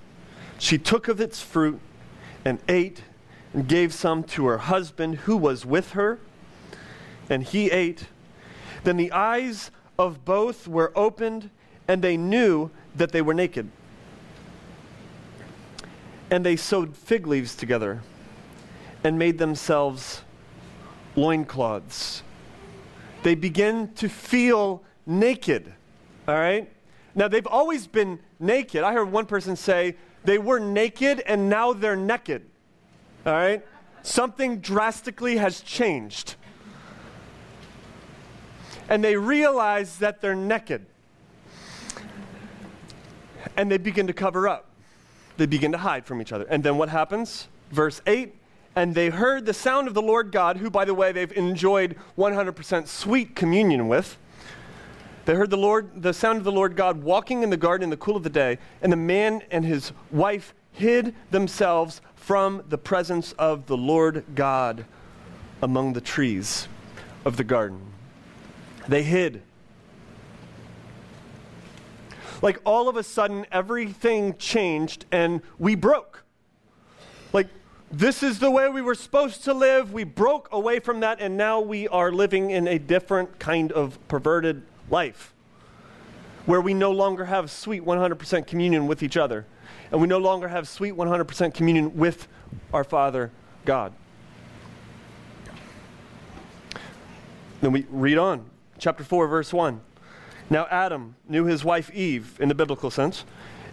she 0.58 0.78
took 0.78 1.08
of 1.08 1.20
its 1.20 1.42
fruit 1.42 1.80
and 2.44 2.60
ate, 2.68 3.02
and 3.52 3.68
gave 3.68 3.92
some 3.92 4.22
to 4.22 4.46
her 4.46 4.58
husband 4.58 5.16
who 5.16 5.36
was 5.36 5.66
with 5.66 5.90
her, 5.90 6.18
and 7.28 7.42
he 7.42 7.70
ate. 7.70 8.06
Then 8.84 8.96
the 8.96 9.10
eyes 9.12 9.70
of 9.98 10.24
both 10.24 10.68
were 10.68 10.92
opened, 10.94 11.50
and 11.88 12.02
they 12.02 12.16
knew 12.16 12.70
that 12.94 13.12
they 13.12 13.22
were 13.22 13.34
naked. 13.34 13.70
And 16.30 16.44
they 16.44 16.56
sewed 16.56 16.96
fig 16.96 17.26
leaves 17.26 17.54
together 17.54 18.02
and 19.02 19.18
made 19.18 19.38
themselves 19.38 20.22
loincloths. 21.16 22.22
They 23.22 23.34
begin 23.34 23.92
to 23.94 24.08
feel 24.08 24.82
naked, 25.06 25.72
all 26.26 26.34
right? 26.34 26.70
Now, 27.14 27.28
they've 27.28 27.46
always 27.46 27.86
been 27.86 28.18
naked. 28.40 28.82
I 28.82 28.92
heard 28.92 29.10
one 29.10 29.26
person 29.26 29.56
say 29.56 29.96
they 30.24 30.38
were 30.38 30.58
naked 30.58 31.22
and 31.26 31.48
now 31.48 31.72
they're 31.72 31.96
naked, 31.96 32.42
all 33.24 33.32
right? 33.32 33.64
Something 34.02 34.60
drastically 34.60 35.36
has 35.36 35.60
changed. 35.60 36.34
And 38.88 39.02
they 39.02 39.16
realize 39.16 39.98
that 39.98 40.20
they're 40.20 40.34
naked. 40.34 40.86
And 43.56 43.70
they 43.70 43.78
begin 43.78 44.06
to 44.08 44.12
cover 44.12 44.48
up. 44.48 44.70
They 45.36 45.46
begin 45.46 45.72
to 45.72 45.78
hide 45.78 46.04
from 46.04 46.20
each 46.20 46.32
other. 46.32 46.44
And 46.48 46.62
then 46.62 46.76
what 46.76 46.88
happens? 46.88 47.48
Verse 47.70 48.00
8 48.06 48.34
and 48.76 48.94
they 48.94 49.08
heard 49.08 49.46
the 49.46 49.54
sound 49.54 49.86
of 49.86 49.94
the 49.94 50.02
Lord 50.02 50.32
God, 50.32 50.56
who, 50.56 50.68
by 50.68 50.84
the 50.84 50.94
way, 50.94 51.12
they've 51.12 51.30
enjoyed 51.32 51.96
100% 52.18 52.88
sweet 52.88 53.36
communion 53.36 53.88
with. 53.88 54.18
They 55.24 55.34
heard 55.34 55.50
the 55.50 55.56
Lord, 55.56 56.02
the 56.02 56.12
sound 56.12 56.38
of 56.38 56.44
the 56.44 56.52
Lord 56.52 56.76
God 56.76 57.02
walking 57.02 57.42
in 57.42 57.50
the 57.50 57.56
garden 57.56 57.84
in 57.84 57.90
the 57.90 57.96
cool 57.96 58.16
of 58.16 58.22
the 58.22 58.30
day, 58.30 58.58
and 58.82 58.92
the 58.92 58.96
man 58.96 59.42
and 59.50 59.64
his 59.64 59.92
wife 60.10 60.54
hid 60.72 61.14
themselves 61.30 62.02
from 62.14 62.62
the 62.68 62.78
presence 62.78 63.32
of 63.32 63.66
the 63.66 63.76
Lord 63.76 64.24
God 64.34 64.84
among 65.62 65.94
the 65.94 66.00
trees 66.00 66.68
of 67.24 67.36
the 67.36 67.44
garden. 67.44 67.80
They 68.86 69.02
hid. 69.02 69.42
Like 72.42 72.60
all 72.64 72.88
of 72.90 72.96
a 72.96 73.02
sudden, 73.02 73.46
everything 73.50 74.36
changed 74.36 75.06
and 75.10 75.40
we 75.58 75.74
broke. 75.74 76.24
Like, 77.32 77.48
this 77.90 78.22
is 78.22 78.40
the 78.40 78.50
way 78.50 78.68
we 78.68 78.82
were 78.82 78.94
supposed 78.94 79.44
to 79.44 79.54
live. 79.54 79.92
We 79.92 80.04
broke 80.04 80.48
away 80.52 80.80
from 80.80 81.00
that, 81.00 81.20
and 81.20 81.36
now 81.36 81.60
we 81.60 81.88
are 81.88 82.12
living 82.12 82.50
in 82.50 82.68
a 82.68 82.78
different 82.78 83.38
kind 83.38 83.72
of 83.72 83.98
perverted 84.08 84.62
life 84.90 85.34
where 86.46 86.60
we 86.60 86.74
no 86.74 86.90
longer 86.90 87.24
have 87.24 87.50
sweet 87.50 87.84
100% 87.84 88.46
communion 88.46 88.86
with 88.86 89.02
each 89.02 89.16
other, 89.16 89.46
and 89.90 90.00
we 90.00 90.06
no 90.06 90.18
longer 90.18 90.48
have 90.48 90.68
sweet 90.68 90.94
100% 90.94 91.54
communion 91.54 91.96
with 91.96 92.28
our 92.72 92.84
Father 92.84 93.30
God. 93.64 93.92
Then 97.60 97.72
we 97.72 97.86
read 97.88 98.18
on, 98.18 98.44
chapter 98.78 99.02
4, 99.02 99.26
verse 99.26 99.52
1. 99.52 99.80
Now 100.50 100.66
Adam 100.70 101.16
knew 101.26 101.46
his 101.46 101.64
wife 101.64 101.90
Eve 101.94 102.36
in 102.38 102.48
the 102.50 102.54
biblical 102.54 102.90
sense, 102.90 103.24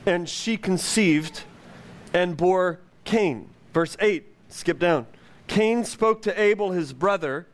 and 0.06 0.30
she 0.30 0.56
conceived 0.56 1.44
and 2.14 2.38
bore 2.38 2.80
Cain. 3.04 3.50
Verse 3.74 3.98
8, 4.00 4.26
skip 4.48 4.80
down. 4.80 5.08
Cain 5.48 5.84
spoke 5.84 6.22
to 6.22 6.42
Abel, 6.42 6.72
his 6.72 6.94
brother, 6.94 7.48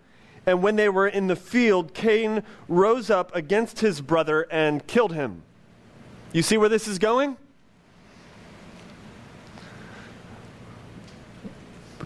and 0.48 0.64
when 0.64 0.78
they 0.78 0.88
were 0.88 1.10
in 1.10 1.28
the 1.28 1.36
field, 1.36 1.94
Cain 1.94 2.42
rose 2.70 3.10
up 3.10 3.36
against 3.36 3.82
his 3.82 4.00
brother 4.00 4.48
and 4.50 4.88
killed 4.88 5.12
him. 5.12 5.44
You 6.32 6.42
see 6.42 6.58
where 6.58 6.70
this 6.70 6.88
is 6.88 6.98
going? 6.98 7.36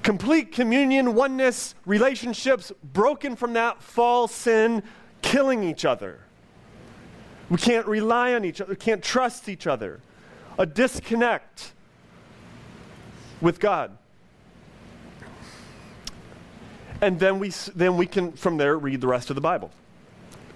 Complete 0.01 0.51
communion, 0.51 1.13
oneness, 1.13 1.75
relationships 1.85 2.71
broken 2.91 3.35
from 3.35 3.53
that 3.53 3.83
fall, 3.83 4.27
sin, 4.27 4.81
killing 5.21 5.63
each 5.63 5.85
other. 5.85 6.21
We 7.51 7.57
can't 7.57 7.85
rely 7.85 8.33
on 8.33 8.43
each 8.43 8.59
other, 8.59 8.71
we 8.71 8.77
can't 8.77 9.03
trust 9.03 9.49
each 9.49 9.67
other. 9.67 9.99
A 10.57 10.65
disconnect 10.65 11.73
with 13.39 13.59
God. 13.59 13.95
And 17.01 17.19
then 17.19 17.39
we, 17.39 17.49
then 17.75 17.97
we 17.97 18.05
can, 18.05 18.31
from 18.33 18.57
there, 18.57 18.77
read 18.77 19.01
the 19.01 19.07
rest 19.07 19.29
of 19.29 19.35
the 19.35 19.41
Bible. 19.41 19.71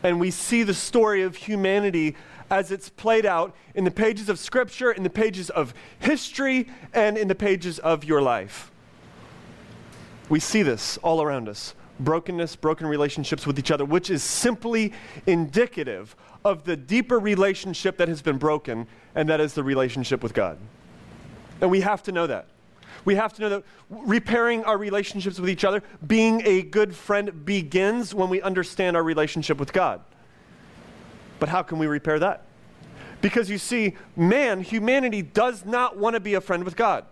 And 0.03 0.19
we 0.19 0.29
see 0.29 0.61
the 0.63 0.73
story 0.73 1.23
of 1.23 1.35
humanity 1.35 2.15
as 2.51 2.71
it's 2.71 2.89
played 2.89 3.25
out 3.25 3.55
in 3.73 3.83
the 3.83 3.91
pages 3.91 4.29
of 4.29 4.37
Scripture, 4.37 4.91
in 4.91 5.01
the 5.01 5.09
pages 5.09 5.49
of 5.49 5.73
history, 5.99 6.67
and 6.93 7.17
in 7.17 7.27
the 7.27 7.35
pages 7.35 7.79
of 7.79 8.03
your 8.03 8.21
life. 8.21 8.71
We 10.29 10.39
see 10.39 10.61
this 10.61 10.97
all 10.97 11.21
around 11.21 11.49
us 11.49 11.73
brokenness, 11.99 12.57
broken 12.57 12.85
relationships 12.87 13.47
with 13.47 13.57
each 13.57 13.71
other, 13.71 13.85
which 13.85 14.09
is 14.09 14.21
simply 14.21 14.91
indicative 15.25 16.13
of 16.43 16.65
the 16.65 16.75
deeper 16.75 17.17
relationship 17.17 17.97
that 17.97 18.09
has 18.09 18.21
been 18.21 18.37
broken, 18.37 18.85
and 19.15 19.29
that 19.29 19.39
is 19.39 19.53
the 19.53 19.63
relationship 19.63 20.21
with 20.21 20.33
God. 20.33 20.57
And 21.61 21.71
we 21.71 21.79
have 21.81 22.03
to 22.03 22.11
know 22.11 22.27
that. 22.27 22.47
We 23.05 23.15
have 23.15 23.33
to 23.33 23.41
know 23.41 23.49
that 23.49 23.63
repairing 23.89 24.63
our 24.65 24.77
relationships 24.77 25.39
with 25.39 25.49
each 25.49 25.63
other, 25.63 25.81
being 26.05 26.41
a 26.45 26.63
good 26.63 26.95
friend, 26.95 27.45
begins 27.45 28.13
when 28.13 28.29
we 28.29 28.41
understand 28.41 28.97
our 28.97 29.03
relationship 29.03 29.57
with 29.57 29.71
God. 29.71 30.01
But 31.39 31.49
how 31.49 31.61
can 31.61 31.77
we 31.77 31.87
repair 31.87 32.19
that? 32.19 32.43
Because 33.21 33.49
you 33.49 33.57
see, 33.57 33.95
man, 34.15 34.61
humanity 34.61 35.21
does 35.21 35.65
not 35.65 35.97
want 35.97 36.15
to 36.15 36.19
be 36.19 36.33
a 36.33 36.41
friend 36.41 36.63
with 36.63 36.75
God. 36.75 37.05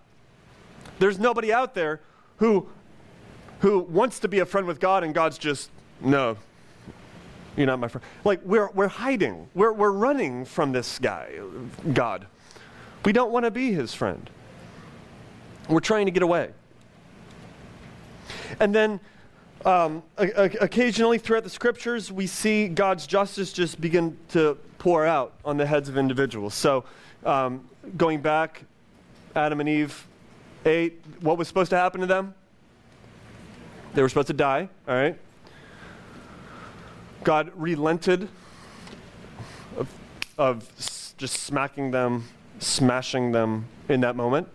There's 0.99 1.19
nobody 1.19 1.53
out 1.53 1.73
there 1.73 2.01
who 2.37 2.67
who 3.63 3.79
wants 3.79 4.19
to 4.19 4.27
be 4.27 4.39
a 4.39 4.45
friend 4.45 4.67
with 4.67 4.81
God 4.81 5.05
and 5.05 5.13
God's 5.13 5.37
just, 5.37 5.69
no, 6.01 6.35
you're 7.55 7.65
not 7.65 7.79
my 7.79 7.87
friend. 7.87 8.03
Like, 8.25 8.41
we're, 8.43 8.69
we're 8.71 8.89
hiding, 8.89 9.47
we're, 9.55 9.71
we're 9.71 9.89
running 9.89 10.43
from 10.43 10.73
this 10.73 10.99
guy, 10.99 11.39
God. 11.93 12.27
We 13.05 13.13
don't 13.13 13.31
want 13.31 13.45
to 13.45 13.51
be 13.51 13.71
his 13.71 13.93
friend. 13.93 14.29
We're 15.69 15.79
trying 15.79 16.05
to 16.05 16.11
get 16.11 16.23
away. 16.23 16.51
And 18.59 18.73
then 18.73 18.99
um, 19.65 20.03
occasionally 20.17 21.17
throughout 21.17 21.43
the 21.43 21.49
scriptures, 21.49 22.11
we 22.11 22.27
see 22.27 22.67
God's 22.67 23.07
justice 23.07 23.53
just 23.53 23.79
begin 23.79 24.17
to 24.29 24.57
pour 24.77 25.05
out 25.05 25.33
on 25.45 25.57
the 25.57 25.65
heads 25.65 25.87
of 25.87 25.97
individuals. 25.97 26.53
So, 26.53 26.83
um, 27.25 27.69
going 27.95 28.21
back, 28.21 28.63
Adam 29.35 29.59
and 29.59 29.69
Eve 29.69 30.07
ate. 30.65 31.01
What 31.21 31.37
was 31.37 31.47
supposed 31.47 31.69
to 31.71 31.77
happen 31.77 32.01
to 32.01 32.07
them? 32.07 32.33
They 33.93 34.01
were 34.01 34.09
supposed 34.09 34.27
to 34.27 34.33
die, 34.33 34.69
all 34.87 34.95
right? 34.95 35.17
God 37.23 37.51
relented 37.55 38.27
of, 39.77 39.87
of 40.37 40.67
just 41.17 41.43
smacking 41.43 41.91
them, 41.91 42.25
smashing 42.59 43.31
them 43.31 43.65
in 43.87 44.01
that 44.01 44.15
moment. 44.15 44.49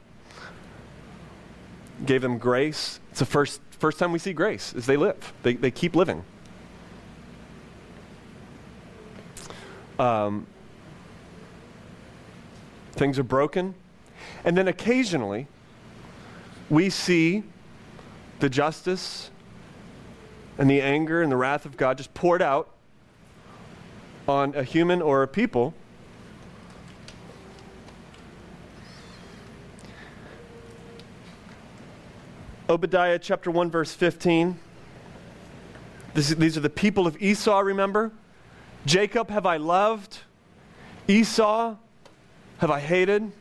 Gave 2.06 2.22
them 2.22 2.38
grace. 2.38 3.00
It's 3.10 3.18
the 3.18 3.26
first, 3.26 3.60
first 3.70 3.98
time 3.98 4.12
we 4.12 4.18
see 4.18 4.32
grace 4.32 4.74
as 4.74 4.86
they 4.86 4.96
live. 4.96 5.32
They, 5.42 5.54
they 5.54 5.70
keep 5.70 5.96
living. 5.96 6.24
Um, 9.98 10.46
things 12.92 13.18
are 13.18 13.24
broken. 13.24 13.74
And 14.44 14.56
then 14.56 14.68
occasionally, 14.68 15.46
we 16.70 16.90
see 16.90 17.42
the 18.40 18.48
justice 18.48 19.30
and 20.58 20.68
the 20.68 20.80
anger 20.80 21.22
and 21.22 21.30
the 21.32 21.36
wrath 21.36 21.64
of 21.64 21.76
God 21.76 21.96
just 21.96 22.12
poured 22.14 22.42
out 22.42 22.68
on 24.28 24.54
a 24.54 24.62
human 24.62 25.00
or 25.00 25.22
a 25.22 25.28
people. 25.28 25.74
Obadiah 32.70 33.18
chapter 33.18 33.50
1, 33.50 33.70
verse 33.70 33.94
15. 33.94 34.58
This, 36.12 36.28
these 36.28 36.58
are 36.58 36.60
the 36.60 36.68
people 36.68 37.06
of 37.06 37.20
Esau, 37.22 37.60
remember? 37.60 38.12
Jacob 38.84 39.30
have 39.30 39.46
I 39.46 39.56
loved, 39.56 40.18
Esau 41.06 41.76
have 42.58 42.70
I 42.70 42.78
hated. 42.80 43.32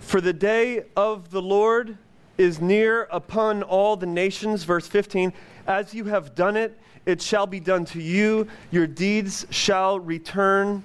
For 0.00 0.20
the 0.20 0.32
day 0.32 0.84
of 0.96 1.30
the 1.32 1.42
Lord 1.42 1.98
is 2.38 2.60
near 2.60 3.08
upon 3.10 3.64
all 3.64 3.96
the 3.96 4.06
nations. 4.06 4.62
Verse 4.62 4.86
15 4.86 5.32
As 5.66 5.94
you 5.94 6.04
have 6.04 6.36
done 6.36 6.56
it, 6.56 6.78
it 7.06 7.20
shall 7.20 7.48
be 7.48 7.58
done 7.58 7.84
to 7.86 8.00
you. 8.00 8.46
Your 8.70 8.86
deeds 8.86 9.46
shall 9.50 9.98
return 9.98 10.84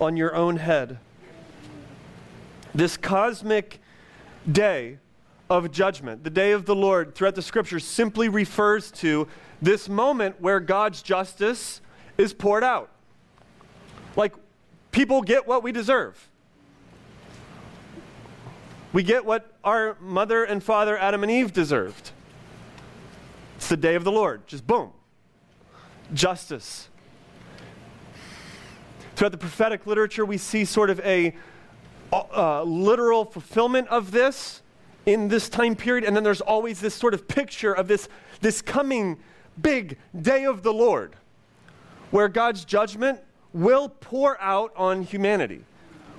on 0.00 0.16
your 0.16 0.36
own 0.36 0.56
head. 0.56 1.00
This 2.74 2.96
cosmic 2.96 3.80
day 4.50 4.98
of 5.48 5.70
judgment, 5.70 6.24
the 6.24 6.30
day 6.30 6.52
of 6.52 6.66
the 6.66 6.74
Lord, 6.74 7.14
throughout 7.14 7.34
the 7.34 7.42
scriptures, 7.42 7.84
simply 7.84 8.28
refers 8.28 8.90
to 8.92 9.28
this 9.62 9.88
moment 9.88 10.40
where 10.40 10.58
God's 10.58 11.02
justice 11.02 11.80
is 12.18 12.32
poured 12.32 12.64
out. 12.64 12.90
Like, 14.16 14.34
people 14.90 15.22
get 15.22 15.46
what 15.46 15.62
we 15.62 15.72
deserve. 15.72 16.30
We 18.92 19.02
get 19.02 19.24
what 19.24 19.52
our 19.64 19.96
mother 20.00 20.44
and 20.44 20.62
father, 20.62 20.96
Adam 20.96 21.22
and 21.22 21.30
Eve, 21.30 21.52
deserved. 21.52 22.12
It's 23.56 23.68
the 23.68 23.76
day 23.76 23.94
of 23.94 24.04
the 24.04 24.12
Lord. 24.12 24.46
Just 24.46 24.66
boom. 24.66 24.92
Justice. 26.12 26.88
Throughout 29.16 29.32
the 29.32 29.38
prophetic 29.38 29.86
literature, 29.86 30.24
we 30.24 30.38
see 30.38 30.64
sort 30.64 30.90
of 30.90 31.00
a 31.00 31.34
uh, 32.12 32.62
literal 32.62 33.24
fulfillment 33.24 33.88
of 33.88 34.10
this 34.10 34.62
in 35.06 35.28
this 35.28 35.48
time 35.48 35.76
period, 35.76 36.04
and 36.04 36.16
then 36.16 36.24
there's 36.24 36.40
always 36.40 36.80
this 36.80 36.94
sort 36.94 37.14
of 37.14 37.28
picture 37.28 37.72
of 37.72 37.88
this, 37.88 38.08
this 38.40 38.62
coming 38.62 39.18
big 39.60 39.98
day 40.20 40.44
of 40.46 40.62
the 40.62 40.72
Lord, 40.72 41.14
where 42.10 42.28
God's 42.28 42.64
judgment 42.64 43.20
will 43.52 43.88
pour 43.88 44.40
out 44.40 44.72
on 44.76 45.02
humanity, 45.02 45.64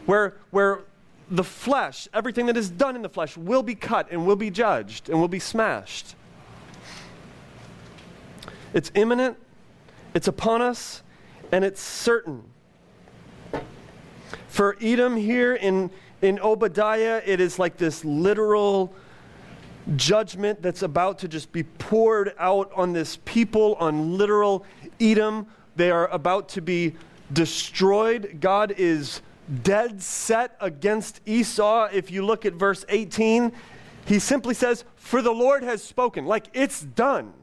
where, 0.05 0.35
where 0.51 0.81
the 1.29 1.43
flesh, 1.43 2.07
everything 2.13 2.45
that 2.45 2.57
is 2.57 2.69
done 2.69 2.95
in 2.95 3.01
the 3.01 3.09
flesh, 3.09 3.35
will 3.35 3.63
be 3.63 3.75
cut 3.75 4.07
and 4.11 4.25
will 4.25 4.35
be 4.35 4.49
judged 4.49 5.09
and 5.09 5.19
will 5.19 5.27
be 5.27 5.39
smashed. 5.39 6.15
It's 8.73 8.91
imminent, 8.93 9.37
it's 10.13 10.27
upon 10.27 10.61
us, 10.61 11.01
and 11.51 11.65
it's 11.65 11.81
certain. 11.81 12.43
For 14.47 14.77
Edom 14.81 15.15
here 15.17 15.55
in, 15.55 15.89
in 16.21 16.39
Obadiah, 16.39 17.21
it 17.25 17.39
is 17.39 17.59
like 17.59 17.77
this 17.77 18.03
literal 18.05 18.93
judgment 19.95 20.61
that's 20.61 20.81
about 20.81 21.19
to 21.19 21.27
just 21.27 21.51
be 21.51 21.63
poured 21.63 22.33
out 22.39 22.71
on 22.75 22.93
this 22.93 23.19
people, 23.25 23.75
on 23.75 24.17
literal 24.17 24.65
Edom. 24.99 25.47
They 25.75 25.91
are 25.91 26.07
about 26.07 26.49
to 26.49 26.61
be 26.61 26.95
destroyed. 27.33 28.37
God 28.39 28.73
is 28.77 29.21
dead 29.63 30.01
set 30.01 30.55
against 30.59 31.21
Esau. 31.25 31.89
If 31.91 32.11
you 32.11 32.25
look 32.25 32.45
at 32.45 32.53
verse 32.53 32.85
18, 32.89 33.51
He 34.05 34.19
simply 34.19 34.53
says, 34.53 34.85
For 34.95 35.21
the 35.21 35.31
Lord 35.31 35.63
has 35.63 35.83
spoken. 35.83 36.25
Like 36.25 36.47
it's 36.53 36.81
done. 36.81 37.33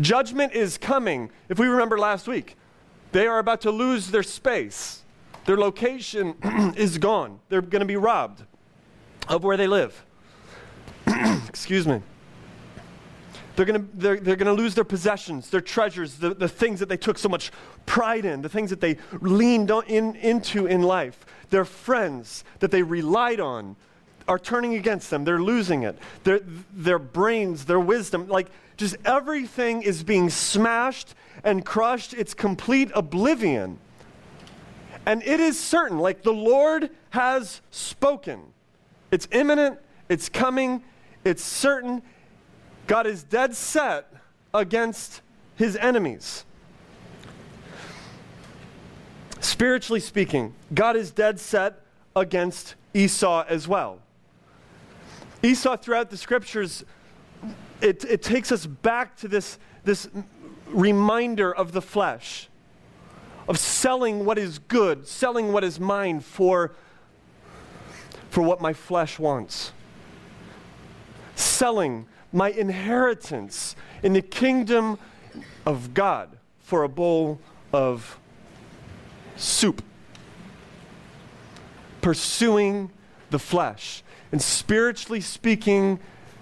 Judgment 0.00 0.52
is 0.52 0.76
coming. 0.76 1.30
If 1.48 1.58
we 1.58 1.66
remember 1.66 1.98
last 1.98 2.28
week, 2.28 2.56
they 3.12 3.26
are 3.26 3.38
about 3.38 3.62
to 3.62 3.70
lose 3.70 4.10
their 4.10 4.22
space. 4.22 5.02
Their 5.46 5.56
location 5.56 6.34
is 6.76 6.98
gone. 6.98 7.40
They're 7.48 7.62
going 7.62 7.80
to 7.80 7.86
be 7.86 7.96
robbed 7.96 8.42
of 9.28 9.44
where 9.44 9.56
they 9.56 9.66
live. 9.66 10.04
Excuse 11.48 11.86
me. 11.86 12.02
They're 13.54 13.64
going 13.64 13.80
to 13.80 13.96
they're, 13.96 14.20
they're 14.20 14.36
gonna 14.36 14.52
lose 14.52 14.74
their 14.74 14.84
possessions, 14.84 15.48
their 15.48 15.62
treasures, 15.62 16.16
the, 16.16 16.34
the 16.34 16.48
things 16.48 16.78
that 16.80 16.90
they 16.90 16.98
took 16.98 17.16
so 17.16 17.30
much 17.30 17.50
pride 17.86 18.26
in, 18.26 18.42
the 18.42 18.50
things 18.50 18.68
that 18.68 18.82
they 18.82 18.98
leaned 19.22 19.70
on, 19.70 19.84
in, 19.86 20.14
into 20.16 20.66
in 20.66 20.82
life. 20.82 21.24
Their 21.48 21.64
friends 21.64 22.44
that 22.58 22.70
they 22.70 22.82
relied 22.82 23.40
on 23.40 23.76
are 24.28 24.38
turning 24.38 24.74
against 24.74 25.08
them. 25.08 25.24
They're 25.24 25.40
losing 25.40 25.84
it. 25.84 25.98
Their, 26.24 26.40
their 26.72 26.98
brains, 26.98 27.64
their 27.64 27.80
wisdom, 27.80 28.28
like 28.28 28.48
just 28.76 28.96
everything 29.06 29.82
is 29.82 30.02
being 30.02 30.28
smashed 30.28 31.14
and 31.42 31.64
crushed. 31.64 32.12
It's 32.12 32.34
complete 32.34 32.90
oblivion. 32.94 33.78
And 35.06 35.22
it 35.22 35.38
is 35.40 35.58
certain, 35.58 35.98
like 35.98 36.22
the 36.22 36.32
Lord 36.32 36.90
has 37.10 37.62
spoken. 37.70 38.40
It's 39.12 39.28
imminent, 39.30 39.78
it's 40.08 40.28
coming, 40.28 40.82
it's 41.24 41.42
certain. 41.42 42.02
God 42.88 43.06
is 43.06 43.22
dead 43.22 43.54
set 43.54 44.12
against 44.52 45.22
his 45.54 45.76
enemies. 45.76 46.44
Spiritually 49.40 50.00
speaking, 50.00 50.54
God 50.74 50.96
is 50.96 51.12
dead 51.12 51.38
set 51.38 51.82
against 52.16 52.74
Esau 52.92 53.44
as 53.48 53.68
well. 53.68 54.00
Esau, 55.42 55.76
throughout 55.76 56.10
the 56.10 56.16
scriptures, 56.16 56.84
it, 57.80 58.04
it 58.04 58.22
takes 58.22 58.50
us 58.50 58.66
back 58.66 59.16
to 59.18 59.28
this, 59.28 59.58
this 59.84 60.08
reminder 60.68 61.54
of 61.54 61.72
the 61.72 61.82
flesh, 61.82 62.48
of 63.48 63.58
selling 63.58 64.24
what 64.24 64.38
is 64.38 64.58
good, 64.58 65.06
selling 65.06 65.52
what 65.52 65.62
is 65.62 65.78
mine 65.78 66.20
for, 66.20 66.72
for 68.30 68.42
what 68.42 68.60
my 68.60 68.72
flesh 68.72 69.18
wants, 69.18 69.72
selling 71.34 72.06
my 72.32 72.50
inheritance 72.50 73.76
in 74.02 74.12
the 74.12 74.22
kingdom 74.22 74.98
of 75.64 75.94
God 75.94 76.36
for 76.60 76.82
a 76.82 76.88
bowl 76.88 77.40
of 77.72 78.18
soup. 79.36 79.82
Pursuing 82.00 82.90
the 83.30 83.38
flesh. 83.38 84.02
And 84.32 84.42
spiritually 84.42 85.20
speaking, 85.20 86.00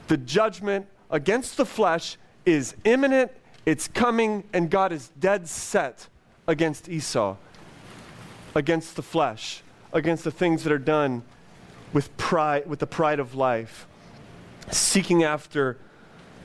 the 0.09 0.17
judgment 0.17 0.87
against 1.11 1.57
the 1.57 1.67
flesh 1.67 2.17
is 2.45 2.75
imminent, 2.85 3.31
it's 3.67 3.89
coming, 3.89 4.45
and 4.53 4.71
God 4.71 4.93
is 4.93 5.11
dead 5.19 5.49
set 5.49 6.09
against 6.47 6.89
Esau, 6.89 7.37
against 8.55 8.97
the 8.97 9.03
flesh, 9.03 9.63
against 9.93 10.25
the 10.25 10.31
things 10.31 10.65
that 10.65 10.73
are 10.73 10.79
done 10.79 11.23
with 11.93 12.15
pride, 12.17 12.67
with 12.67 12.81
the 12.81 12.87
pride 12.87 13.21
of 13.21 13.35
life, 13.35 13.87
seeking 14.71 15.23
after, 15.23 15.79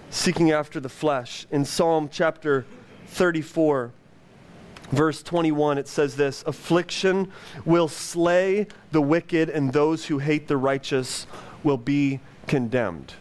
seeking 0.09 0.51
after 0.51 0.79
the 0.79 0.89
flesh. 0.89 1.47
In 1.51 1.65
Psalm 1.65 2.09
chapter 2.12 2.65
34, 3.07 3.91
verse 4.91 5.23
21, 5.23 5.77
it 5.77 5.88
says 5.88 6.15
this 6.15 6.43
Affliction 6.45 7.31
will 7.65 7.88
slay 7.88 8.67
the 8.91 9.01
wicked, 9.01 9.49
and 9.49 9.73
those 9.73 10.05
who 10.05 10.19
hate 10.19 10.47
the 10.47 10.57
righteous 10.57 11.27
will 11.63 11.77
be 11.77 12.19
condemned. 12.47 13.13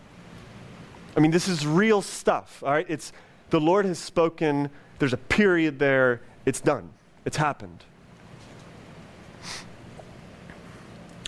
I 1.16 1.20
mean, 1.20 1.30
this 1.30 1.48
is 1.48 1.66
real 1.66 2.02
stuff, 2.02 2.62
all 2.62 2.72
right? 2.72 2.86
It's 2.88 3.12
the 3.50 3.60
Lord 3.60 3.86
has 3.86 3.98
spoken, 3.98 4.70
there's 4.98 5.12
a 5.12 5.18
period 5.18 5.78
there, 5.78 6.20
it's 6.48 6.62
done, 6.62 6.88
it's 7.26 7.36
happened. 7.36 7.84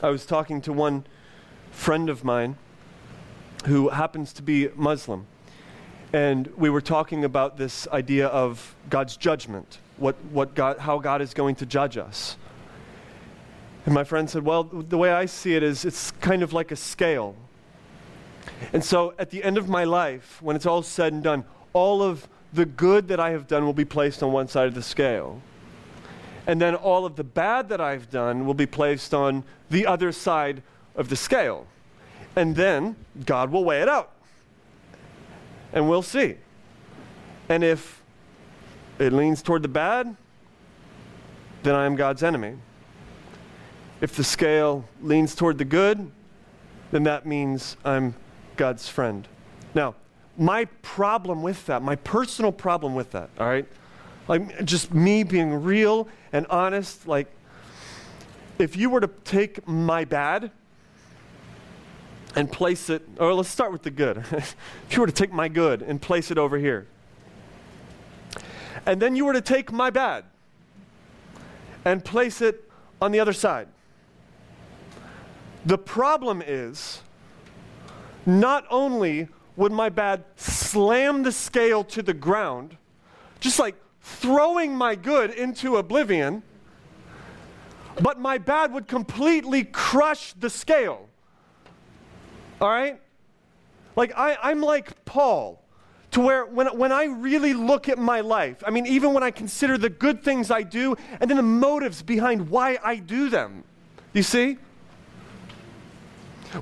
I 0.02 0.09
was 0.09 0.24
talking 0.24 0.62
to 0.62 0.72
one 0.72 1.04
friend 1.72 2.09
of 2.09 2.24
mine 2.24 2.56
who 3.66 3.90
happens 3.90 4.33
to 4.33 4.42
be 4.42 4.70
Muslim. 4.74 5.26
And 6.14 6.46
we 6.56 6.70
were 6.70 6.80
talking 6.80 7.26
about 7.26 7.59
this 7.59 7.87
idea 7.88 8.28
of 8.28 8.74
God's 8.88 9.18
judgment, 9.18 9.78
what, 9.98 10.16
what 10.33 10.54
God, 10.54 10.78
how 10.78 10.98
God 10.98 11.20
is 11.20 11.35
going 11.35 11.54
to 11.56 11.66
judge 11.66 11.98
us. 11.98 12.38
And 13.85 13.94
my 13.94 14.04
friend 14.04 14.28
said, 14.28 14.42
Well, 14.42 14.64
the 14.64 14.96
way 14.96 15.12
I 15.12 15.26
see 15.26 15.54
it 15.54 15.62
is 15.62 15.85
it's 15.85 16.12
kind 16.12 16.42
of 16.42 16.54
like 16.54 16.72
a 16.72 16.76
scale. 16.76 17.37
And 18.72 18.83
so 18.83 19.12
at 19.18 19.28
the 19.28 19.44
end 19.44 19.59
of 19.59 19.68
my 19.68 19.85
life, 19.85 20.40
when 20.40 20.56
it's 20.56 20.66
all 20.66 20.83
said 20.83 21.12
and 21.12 21.22
done, 21.22 21.44
all 21.74 22.02
of 22.02 22.26
the 22.52 22.66
good 22.66 23.08
that 23.08 23.20
I 23.20 23.30
have 23.30 23.46
done 23.46 23.64
will 23.64 23.72
be 23.72 23.84
placed 23.84 24.22
on 24.22 24.32
one 24.32 24.48
side 24.48 24.66
of 24.66 24.74
the 24.74 24.82
scale. 24.82 25.40
And 26.46 26.60
then 26.60 26.74
all 26.74 27.06
of 27.06 27.16
the 27.16 27.24
bad 27.24 27.68
that 27.68 27.80
I've 27.80 28.10
done 28.10 28.46
will 28.46 28.54
be 28.54 28.66
placed 28.66 29.14
on 29.14 29.44
the 29.68 29.86
other 29.86 30.10
side 30.10 30.62
of 30.96 31.08
the 31.08 31.16
scale. 31.16 31.66
And 32.34 32.56
then 32.56 32.96
God 33.24 33.50
will 33.50 33.64
weigh 33.64 33.82
it 33.82 33.88
out. 33.88 34.12
And 35.72 35.88
we'll 35.88 36.02
see. 36.02 36.36
And 37.48 37.62
if 37.62 38.02
it 38.98 39.12
leans 39.12 39.42
toward 39.42 39.62
the 39.62 39.68
bad, 39.68 40.16
then 41.62 41.74
I 41.74 41.86
am 41.86 41.94
God's 41.94 42.22
enemy. 42.22 42.56
If 44.00 44.16
the 44.16 44.24
scale 44.24 44.88
leans 45.02 45.34
toward 45.34 45.58
the 45.58 45.64
good, 45.64 46.10
then 46.90 47.02
that 47.04 47.26
means 47.26 47.76
I'm 47.84 48.14
God's 48.56 48.88
friend. 48.88 49.28
Now, 49.74 49.94
my 50.40 50.64
problem 50.81 51.42
with 51.42 51.66
that, 51.66 51.83
my 51.83 51.96
personal 51.96 52.50
problem 52.50 52.94
with 52.94 53.11
that, 53.11 53.29
all 53.38 53.46
right? 53.46 53.66
Like 54.26 54.64
just 54.64 54.92
me 54.94 55.22
being 55.22 55.62
real 55.62 56.09
and 56.33 56.46
honest, 56.46 57.07
like 57.07 57.26
if 58.59 58.74
you 58.74 58.88
were 58.88 59.00
to 59.00 59.11
take 59.24 59.68
my 59.68 60.07
bad 60.07 60.50
and 62.35 62.50
place 62.50 62.88
it, 62.88 63.07
or 63.18 63.35
let's 63.35 63.50
start 63.50 63.70
with 63.70 63.83
the 63.83 63.90
good. 63.90 64.16
if 64.33 64.57
you 64.90 65.00
were 65.00 65.07
to 65.07 65.12
take 65.12 65.31
my 65.31 65.48
good 65.48 65.83
and 65.83 66.00
place 66.00 66.31
it 66.31 66.38
over 66.38 66.57
here, 66.57 66.87
and 68.87 69.03
then 69.03 69.14
you 69.14 69.26
were 69.26 69.35
to 69.35 69.42
take 69.42 69.70
my 69.70 69.90
bad 69.90 70.24
and 71.85 72.03
place 72.03 72.40
it 72.40 72.70
on 73.03 73.12
the 73.12 73.20
other 73.20 73.35
side. 73.35 73.68
The 75.66 75.76
problem 75.76 76.42
is 76.46 77.03
not 78.24 78.64
only 78.70 79.29
would 79.61 79.73
my 79.73 79.90
bad 79.90 80.25
slam 80.37 81.23
the 81.23 81.31
scale 81.31 81.85
to 81.85 82.03
the 82.03 82.14
ground, 82.14 82.79
just 83.40 83.59
like 83.59 83.75
throwing 84.01 84.75
my 84.75 84.94
good 84.94 85.31
into 85.33 85.77
oblivion, 85.77 86.42
but 88.01 88.18
my 88.18 88.38
bad 88.38 88.73
would 88.73 88.88
completely 88.88 89.64
crush 89.64 90.33
the 90.33 90.49
scale. 90.49 91.07
All 92.59 92.70
right? 92.70 92.99
Like, 93.96 94.16
I, 94.16 94.38
I'm 94.42 94.62
like 94.62 95.05
Paul, 95.05 95.62
to 96.12 96.20
where 96.23 96.46
when, 96.46 96.68
when 96.68 96.90
I 96.90 97.05
really 97.05 97.53
look 97.53 97.90
at 97.90 97.99
my 97.99 98.23
life, 98.23 98.64
I 98.66 98.70
mean, 98.70 98.87
even 98.87 99.12
when 99.12 99.23
I 99.23 99.31
consider 99.31 99.77
the 99.77 99.90
good 99.90 100.25
things 100.25 100.51
I 100.51 100.62
do 100.62 100.96
and 101.20 101.29
then 101.29 101.37
the 101.37 101.42
motives 101.42 102.01
behind 102.01 102.49
why 102.49 102.79
I 102.83 102.96
do 102.96 103.29
them, 103.29 103.64
you 104.14 104.23
see? 104.23 104.57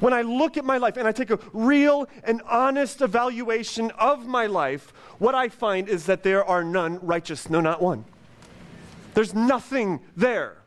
When 0.01 0.13
I 0.13 0.23
look 0.23 0.57
at 0.57 0.65
my 0.65 0.77
life 0.77 0.97
and 0.97 1.09
I 1.09 1.13
take 1.13 1.31
a 1.31 1.39
real 1.53 2.09
and 2.25 2.43
honest 2.43 3.01
evaluation 3.01 3.91
of 3.93 4.27
my 4.27 4.47
life, 4.47 4.93
what 5.19 5.35
I 5.35 5.49
find 5.49 5.89
is 5.89 6.07
that 6.07 6.23
there 6.23 6.45
are 6.45 6.63
none 6.63 6.99
righteous, 7.01 7.49
no, 7.49 7.61
not 7.61 7.81
one. 7.81 8.05
There's 9.15 9.35
nothing 9.35 10.01
there. 10.17 10.59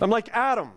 I'm 0.00 0.10
like 0.10 0.30
Adam. 0.32 0.72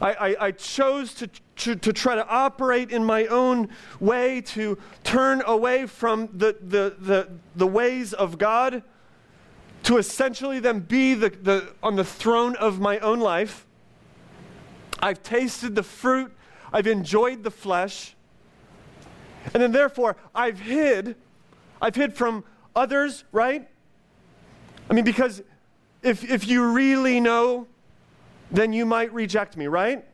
I, 0.00 0.12
I, 0.12 0.46
I 0.46 0.50
chose 0.52 1.14
to, 1.14 1.28
to, 1.56 1.74
to, 1.74 1.92
try 1.92 2.14
to 2.14 2.26
operate 2.28 2.92
in 2.92 3.04
my 3.04 3.26
own 3.26 3.70
way, 3.98 4.40
to 4.42 4.78
turn 5.02 5.42
away 5.44 5.86
from 5.86 6.28
the, 6.32 6.56
the, 6.60 6.94
the, 6.98 7.28
the 7.56 7.66
ways 7.66 8.12
of 8.12 8.38
God 8.38 8.84
to 9.84 9.96
essentially 9.96 10.60
then 10.60 10.80
be 10.80 11.14
the, 11.14 11.30
the, 11.30 11.72
on 11.82 11.96
the 11.96 12.04
throne 12.04 12.56
of 12.56 12.80
my 12.80 12.98
own 12.98 13.20
life. 13.20 13.66
I've 15.00 15.22
tasted 15.22 15.74
the 15.74 15.82
fruit, 15.82 16.32
I've 16.72 16.86
enjoyed 16.86 17.44
the 17.44 17.50
flesh, 17.50 18.14
and 19.54 19.62
then 19.62 19.72
therefore 19.72 20.16
I've 20.34 20.58
hid. 20.58 21.16
I've 21.80 21.94
hid 21.94 22.14
from 22.14 22.44
others, 22.74 23.24
right? 23.32 23.68
I 24.90 24.94
mean, 24.94 25.04
because 25.04 25.42
if, 26.02 26.28
if 26.28 26.46
you 26.48 26.72
really 26.72 27.20
know, 27.20 27.66
then 28.50 28.72
you 28.72 28.86
might 28.86 29.12
reject 29.12 29.56
me, 29.56 29.66
right? 29.66 30.04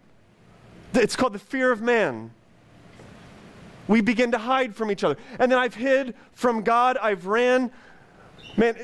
It's 0.92 1.16
called 1.16 1.32
the 1.32 1.38
fear 1.38 1.72
of 1.72 1.82
man. 1.82 2.30
We 3.86 4.00
begin 4.00 4.32
to 4.32 4.38
hide 4.38 4.74
from 4.74 4.90
each 4.90 5.04
other. 5.04 5.16
And 5.38 5.50
then 5.50 5.58
I've 5.58 5.74
hid 5.74 6.14
from 6.32 6.62
God, 6.62 6.96
I've 6.96 7.26
ran. 7.26 7.70
Man, 8.56 8.76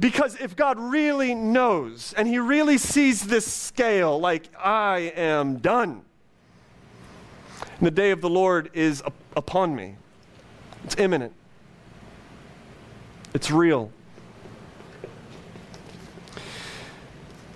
because 0.00 0.36
if 0.40 0.56
God 0.56 0.78
really 0.78 1.34
knows 1.34 2.14
and 2.16 2.26
He 2.26 2.38
really 2.38 2.78
sees 2.78 3.26
this 3.26 3.50
scale, 3.50 4.18
like, 4.18 4.48
I 4.58 5.12
am 5.16 5.58
done, 5.58 6.02
and 7.78 7.86
the 7.86 7.90
day 7.90 8.10
of 8.10 8.20
the 8.20 8.30
Lord 8.30 8.70
is 8.72 9.02
up- 9.02 9.14
upon 9.36 9.74
me, 9.74 9.96
it's 10.84 10.96
imminent, 10.98 11.32
it's 13.34 13.50
real. 13.50 13.90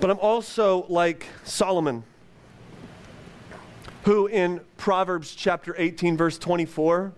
But 0.01 0.11
I'm 0.11 0.19
also 0.21 0.87
like 0.89 1.27
Solomon, 1.45 2.05
who 4.05 4.27
in 4.27 4.61
Proverbs 4.77 5.35
chapter 5.35 5.75
18, 5.77 6.17
verse 6.17 6.39
24, 6.39 7.13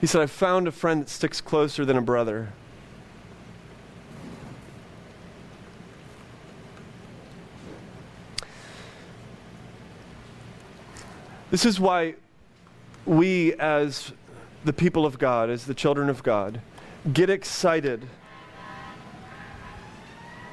he 0.00 0.06
said, 0.06 0.20
I 0.20 0.26
found 0.26 0.68
a 0.68 0.72
friend 0.72 1.02
that 1.02 1.08
sticks 1.08 1.40
closer 1.40 1.84
than 1.84 1.96
a 1.96 2.02
brother. 2.02 2.52
This 11.48 11.64
is 11.64 11.78
why 11.78 12.14
we, 13.04 13.54
as 13.54 14.12
the 14.64 14.72
people 14.72 15.06
of 15.06 15.16
God, 15.16 15.48
as 15.48 15.64
the 15.64 15.74
children 15.74 16.08
of 16.08 16.24
God, 16.24 16.60
get 17.12 17.30
excited 17.30 18.04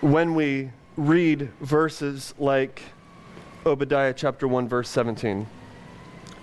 when 0.01 0.35
we 0.35 0.69
read 0.95 1.49
verses 1.61 2.35
like 2.37 2.83
Obadiah 3.65 4.13
chapter 4.13 4.47
1, 4.47 4.67
verse 4.67 4.87
17. 4.89 5.47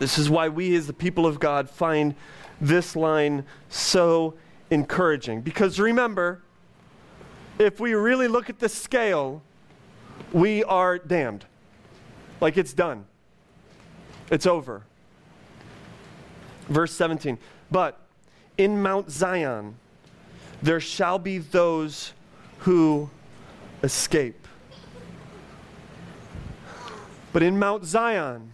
This 0.00 0.18
is 0.18 0.28
why 0.28 0.48
we, 0.48 0.74
as 0.74 0.88
the 0.88 0.92
people 0.94 1.26
of 1.26 1.38
God, 1.38 1.70
find 1.70 2.16
this 2.60 2.96
line 2.96 3.44
so 3.68 4.34
encouraging. 4.70 5.42
Because 5.42 5.78
remember, 5.78 6.42
if 7.60 7.78
we 7.78 7.94
really 7.94 8.26
look 8.26 8.50
at 8.50 8.58
the 8.58 8.68
scale, 8.68 9.42
we 10.32 10.64
are 10.64 10.98
damned. 10.98 11.44
Like 12.40 12.56
it's 12.56 12.72
done. 12.72 13.04
It's 14.30 14.46
over. 14.46 14.84
Verse 16.68 16.92
17. 16.92 17.36
But 17.70 17.98
in 18.56 18.80
Mount 18.80 19.10
Zion 19.10 19.74
there 20.62 20.80
shall 20.80 21.18
be 21.18 21.38
those 21.38 22.12
who 22.60 23.10
escape. 23.82 24.46
But 27.32 27.42
in 27.42 27.58
Mount 27.58 27.84
Zion 27.84 28.52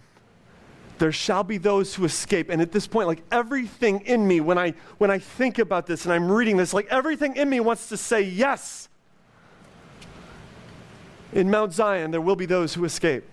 there 0.97 1.11
shall 1.11 1.43
be 1.43 1.57
those 1.57 1.93
who 1.93 2.05
escape. 2.05 2.49
And 2.49 2.61
at 2.61 2.71
this 2.71 2.87
point, 2.87 3.07
like 3.07 3.21
everything 3.31 4.01
in 4.01 4.27
me, 4.27 4.39
when 4.39 4.57
I 4.57 4.73
when 4.97 5.11
I 5.11 5.19
think 5.19 5.59
about 5.59 5.85
this 5.85 6.05
and 6.05 6.13
I'm 6.13 6.31
reading 6.31 6.57
this, 6.57 6.73
like 6.73 6.87
everything 6.89 7.35
in 7.35 7.49
me 7.49 7.59
wants 7.59 7.89
to 7.89 7.97
say 7.97 8.21
yes. 8.21 8.89
In 11.33 11.51
Mount 11.51 11.73
Zion, 11.73 12.11
there 12.11 12.21
will 12.21 12.35
be 12.35 12.45
those 12.45 12.73
who 12.73 12.85
escape. 12.85 13.23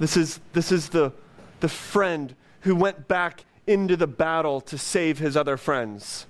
This 0.00 0.16
is, 0.16 0.40
this 0.54 0.72
is 0.72 0.88
the, 0.88 1.12
the 1.60 1.68
friend 1.68 2.34
who 2.62 2.74
went 2.74 3.06
back 3.06 3.44
into 3.66 3.96
the 3.96 4.06
battle 4.06 4.60
to 4.62 4.78
save 4.78 5.18
his 5.18 5.36
other 5.36 5.58
friends 5.58 6.26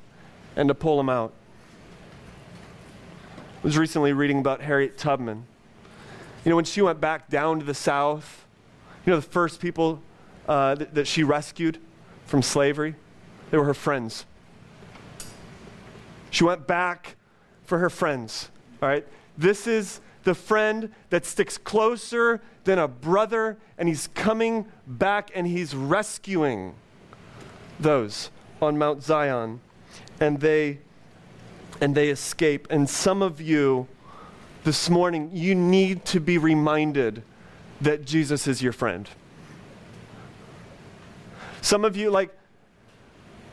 and 0.57 0.69
to 0.69 0.75
pull 0.75 0.97
them 0.97 1.09
out. 1.09 1.33
I 3.63 3.63
was 3.63 3.79
recently 3.79 4.13
reading 4.13 4.41
about 4.41 4.61
Harriet 4.61 4.99
Tubman. 4.99 5.47
You 6.45 6.51
know, 6.51 6.57
when 6.57 6.65
she 6.65 6.83
went 6.83 7.01
back 7.01 7.31
down 7.31 7.61
to 7.61 7.65
the 7.65 7.75
South, 7.75 8.45
you 9.07 9.13
know, 9.13 9.17
the 9.17 9.23
first 9.23 9.61
people 9.61 10.03
uh, 10.49 10.75
that, 10.75 10.95
that 10.95 11.07
she 11.07 11.23
rescued 11.23 11.79
from 12.27 12.43
slavery, 12.43 12.97
they 13.53 13.57
were 13.57 13.67
her 13.67 13.75
friends. 13.75 14.27
She 16.31 16.43
went 16.43 16.67
back 16.67 17.17
for 17.65 17.79
her 17.79 17.91
friends, 17.91 18.51
all 18.83 18.89
right? 18.89 19.07
This 19.39 19.69
is 19.69 20.01
the 20.25 20.35
friend 20.35 20.93
that 21.11 21.25
sticks 21.25 21.57
closer 21.59 22.41
than 22.65 22.79
a 22.79 22.89
brother, 22.89 23.59
and 23.79 23.89
he's 23.89 24.09
coming 24.09 24.67
back 24.87 25.31
and 25.35 25.47
he's 25.47 25.75
rescuing 25.75 26.75
those 27.79 28.31
on 28.61 28.77
Mount 28.77 29.03
Zion. 29.03 29.61
And 30.21 30.41
they 30.41 30.81
and 31.81 31.95
they 31.95 32.11
escape. 32.11 32.67
And 32.71 32.89
some 32.89 33.23
of 33.23 33.41
you 33.41 33.89
this 34.65 34.91
morning, 34.91 35.31
you 35.33 35.55
need 35.55 36.05
to 36.07 36.21
be 36.21 36.37
reminded 36.37 37.23
that 37.81 38.05
Jesus 38.05 38.47
is 38.47 38.63
your 38.63 38.73
friend. 38.73 39.09
Some 41.63 41.85
of 41.85 41.97
you, 41.97 42.11
like, 42.11 42.37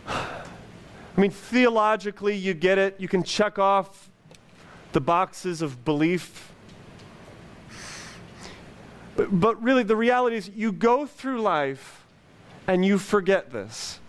I 0.07 0.41
mean, 1.15 1.31
theologically, 1.31 2.35
you 2.35 2.53
get 2.53 2.77
it. 2.77 2.95
You 2.99 3.07
can 3.07 3.23
check 3.23 3.57
off 3.57 4.09
the 4.91 5.01
boxes 5.01 5.61
of 5.61 5.83
belief 5.85 6.51
but, 9.17 9.39
but 9.39 9.61
really, 9.61 9.83
the 9.83 9.95
reality 9.95 10.37
is 10.37 10.49
you 10.55 10.71
go 10.71 11.05
through 11.05 11.41
life 11.41 12.05
and 12.67 12.85
you 12.85 12.97
forget 12.97 13.51
this. 13.51 13.99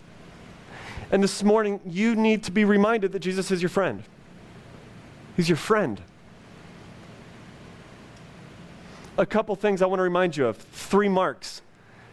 And 1.11 1.23
this 1.23 1.43
morning, 1.43 1.81
you 1.85 2.15
need 2.15 2.43
to 2.43 2.51
be 2.51 2.63
reminded 2.63 3.11
that 3.13 3.19
Jesus 3.19 3.49
is 3.49 3.61
your 3.61 3.69
friend. 3.69 4.03
He's 5.35 5.49
your 5.49 5.57
friend. 5.57 5.99
A 9.17 9.25
couple 9.25 9.55
things 9.55 9.81
I 9.81 9.87
want 9.87 9.99
to 9.99 10.03
remind 10.03 10.37
you 10.37 10.45
of. 10.45 10.57
Three 10.57 11.09
marks. 11.09 11.61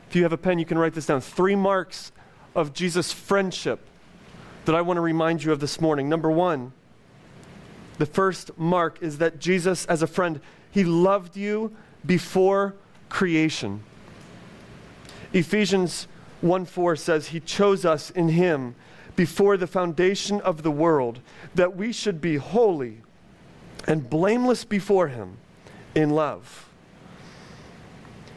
If 0.09 0.17
you 0.17 0.23
have 0.23 0.33
a 0.33 0.39
pen, 0.39 0.59
you 0.59 0.65
can 0.65 0.79
write 0.79 0.95
this 0.95 1.07
down. 1.07 1.21
Three 1.21 1.55
marks 1.55 2.13
of 2.55 2.73
Jesus' 2.73 3.13
friendship 3.13 3.81
that 4.65 4.75
I 4.75 4.81
want 4.81 4.97
to 4.97 5.03
remind 5.03 5.45
you 5.45 5.53
of 5.53 5.61
this 5.61 5.81
morning. 5.81 6.09
Number 6.09 6.31
one, 6.31 6.73
the 7.99 8.07
first 8.07 8.57
mark 8.59 8.99
is 9.03 9.19
that 9.19 9.39
Jesus, 9.39 9.85
as 9.87 10.03
a 10.03 10.07
friend, 10.07 10.41
he 10.71 10.85
loved 10.85 11.37
you 11.37 11.77
before 12.05 12.75
creation. 13.17 13.83
Ephesians 15.33 16.07
1 16.43 16.67
4 16.67 16.97
says, 16.97 17.29
He 17.29 17.41
chose 17.41 17.87
us 17.87 18.11
in 18.11 18.29
Him 18.29 18.75
before 19.17 19.57
the 19.57 19.67
foundation 19.67 20.39
of 20.43 20.63
the 20.63 20.71
world, 20.71 21.21
that 21.55 21.75
we 21.75 21.93
should 21.93 22.21
be 22.21 22.37
holy 22.37 23.01
and 23.87 24.11
blameless 24.11 24.67
before 24.67 25.09
Him 25.09 25.39
in 25.95 26.11
love. 26.11 26.69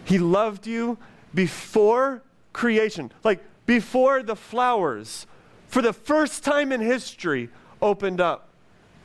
He 0.06 0.18
loved 0.18 0.66
you 0.66 0.98
before 1.34 2.24
creation, 2.54 3.12
like 3.22 3.44
before 3.66 4.24
the 4.24 4.38
flowers, 4.38 5.28
for 5.68 5.82
the 5.82 5.92
first 5.92 6.46
time 6.46 6.72
in 6.72 6.80
history, 6.80 7.50
opened 7.82 8.22
up 8.22 8.48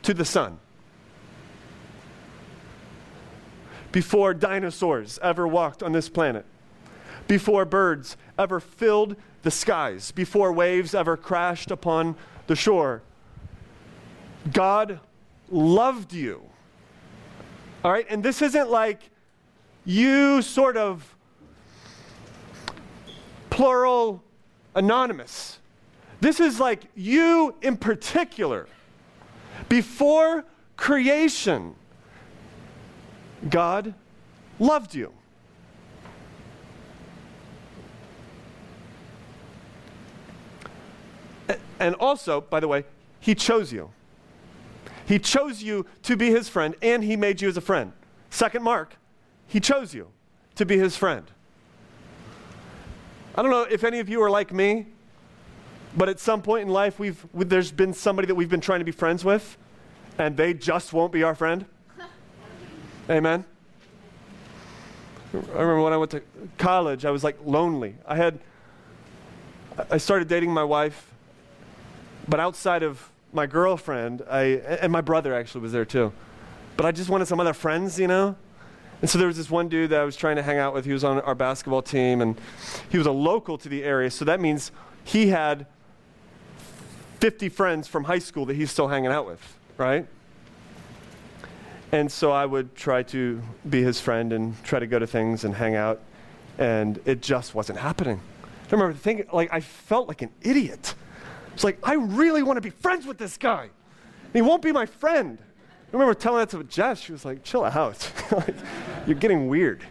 to 0.03 0.13
the 0.13 0.23
sun. 0.23 0.57
Before 3.95 4.33
dinosaurs 4.33 5.17
ever 5.23 5.47
walked 5.47 5.81
on 5.81 5.93
this 5.93 6.09
planet, 6.09 6.45
before 7.29 7.63
birds 7.63 8.17
ever 8.37 8.59
filled 8.59 9.15
the 9.43 9.49
skies, 9.49 10.11
before 10.11 10.51
waves 10.51 10.93
ever 10.93 11.15
crashed 11.15 11.71
upon 11.71 12.13
the 12.47 12.57
shore. 12.57 13.01
God 14.51 14.99
loved 15.49 16.11
you. 16.11 16.41
All 17.85 17.91
right? 17.93 18.05
And 18.09 18.21
this 18.21 18.41
isn't 18.41 18.69
like 18.69 18.99
you 19.85 20.41
sort 20.41 20.75
of 20.75 21.15
plural 23.49 24.21
anonymous. 24.75 25.59
This 26.19 26.41
is 26.41 26.59
like 26.59 26.81
you 26.95 27.55
in 27.61 27.77
particular. 27.77 28.67
Before 29.69 30.43
creation, 30.75 31.75
God 33.49 33.93
loved 34.59 34.95
you. 34.95 35.13
And 41.79 41.95
also, 41.95 42.41
by 42.41 42.59
the 42.59 42.67
way, 42.67 42.85
He 43.19 43.35
chose 43.35 43.71
you. 43.71 43.91
He 45.05 45.19
chose 45.19 45.61
you 45.61 45.85
to 46.03 46.15
be 46.15 46.31
His 46.31 46.49
friend, 46.49 46.75
and 46.81 47.03
He 47.03 47.15
made 47.15 47.41
you 47.41 47.49
as 47.49 47.57
a 47.57 47.61
friend. 47.61 47.91
Second 48.29 48.63
mark, 48.63 48.95
He 49.47 49.59
chose 49.59 49.93
you 49.93 50.07
to 50.55 50.65
be 50.65 50.77
His 50.77 50.95
friend. 50.95 51.25
I 53.35 53.41
don't 53.41 53.51
know 53.51 53.63
if 53.63 53.83
any 53.83 53.99
of 53.99 54.07
you 54.07 54.21
are 54.23 54.29
like 54.29 54.53
me, 54.53 54.87
but 55.97 56.09
at 56.09 56.19
some 56.19 56.41
point 56.41 56.63
in 56.63 56.69
life, 56.69 56.97
we've, 56.97 57.25
there's 57.33 57.71
been 57.71 57.93
somebody 57.93 58.25
that 58.27 58.35
we've 58.35 58.49
been 58.49 58.61
trying 58.61 58.79
to 58.79 58.85
be 58.85 58.91
friends 58.91 59.25
with, 59.25 59.57
and 60.17 60.37
they 60.37 60.53
just 60.53 60.93
won't 60.93 61.11
be 61.11 61.23
our 61.23 61.35
friend. 61.35 61.65
Amen. 63.09 63.45
I 65.33 65.37
remember 65.37 65.81
when 65.81 65.93
I 65.93 65.97
went 65.97 66.11
to 66.11 66.23
college, 66.57 67.05
I 67.05 67.11
was 67.11 67.23
like 67.23 67.37
lonely. 67.45 67.95
I 68.07 68.15
had, 68.15 68.39
I 69.91 69.97
started 69.97 70.27
dating 70.27 70.51
my 70.51 70.63
wife, 70.63 71.11
but 72.27 72.39
outside 72.39 72.81
of 72.81 73.11
my 73.31 73.45
girlfriend, 73.45 74.23
I, 74.29 74.43
and 74.81 74.91
my 74.91 75.01
brother 75.01 75.35
actually 75.35 75.61
was 75.61 75.71
there 75.71 75.85
too. 75.85 76.13
But 76.77 76.85
I 76.85 76.91
just 76.91 77.09
wanted 77.09 77.27
some 77.27 77.39
other 77.39 77.53
friends, 77.53 77.99
you 77.99 78.07
know? 78.07 78.35
And 79.01 79.09
so 79.09 79.19
there 79.19 79.27
was 79.27 79.37
this 79.37 79.51
one 79.51 79.67
dude 79.67 79.91
that 79.91 79.99
I 79.99 80.03
was 80.03 80.15
trying 80.15 80.37
to 80.37 80.43
hang 80.43 80.57
out 80.57 80.73
with. 80.73 80.85
He 80.85 80.93
was 80.93 81.03
on 81.03 81.19
our 81.21 81.35
basketball 81.35 81.81
team, 81.81 82.21
and 82.21 82.39
he 82.89 82.97
was 82.97 83.05
a 83.05 83.11
local 83.11 83.57
to 83.59 83.69
the 83.69 83.83
area. 83.83 84.09
So 84.09 84.25
that 84.25 84.39
means 84.39 84.71
he 85.03 85.27
had 85.27 85.67
50 87.19 87.49
friends 87.49 87.87
from 87.87 88.05
high 88.05 88.19
school 88.19 88.45
that 88.45 88.55
he's 88.55 88.71
still 88.71 88.87
hanging 88.87 89.11
out 89.11 89.27
with, 89.27 89.57
right? 89.77 90.07
And 91.91 92.11
so 92.11 92.31
I 92.31 92.45
would 92.45 92.75
try 92.75 93.03
to 93.03 93.41
be 93.69 93.81
his 93.81 94.01
friend 94.01 94.33
and 94.33 94.61
try 94.63 94.79
to 94.79 94.87
go 94.87 94.99
to 94.99 95.07
things 95.07 95.43
and 95.43 95.53
hang 95.53 95.75
out, 95.75 96.01
and 96.57 96.99
it 97.05 97.21
just 97.21 97.55
wasn't 97.55 97.79
happening. 97.79 98.19
I 98.67 98.71
remember 98.71 98.97
thinking, 98.97 99.27
like, 99.31 99.53
I 99.53 99.59
felt 99.59 100.07
like 100.07 100.21
an 100.21 100.31
idiot. 100.41 100.95
It's 101.53 101.63
like, 101.63 101.79
I 101.83 101.93
really 101.93 102.43
want 102.43 102.57
to 102.57 102.61
be 102.61 102.71
friends 102.71 103.05
with 103.05 103.17
this 103.17 103.37
guy. 103.37 103.63
And 103.63 104.33
he 104.33 104.41
won't 104.41 104.61
be 104.61 104.71
my 104.71 104.85
friend. 104.85 105.37
I 105.41 105.91
remember 105.91 106.13
telling 106.13 106.39
that 106.39 106.49
to 106.49 106.63
Jess. 106.63 106.99
She 106.99 107.11
was 107.11 107.23
like, 107.23 107.43
chill 107.43 107.63
out. 107.63 108.11
you're 109.07 109.15
getting 109.15 109.47
weird. 109.47 109.85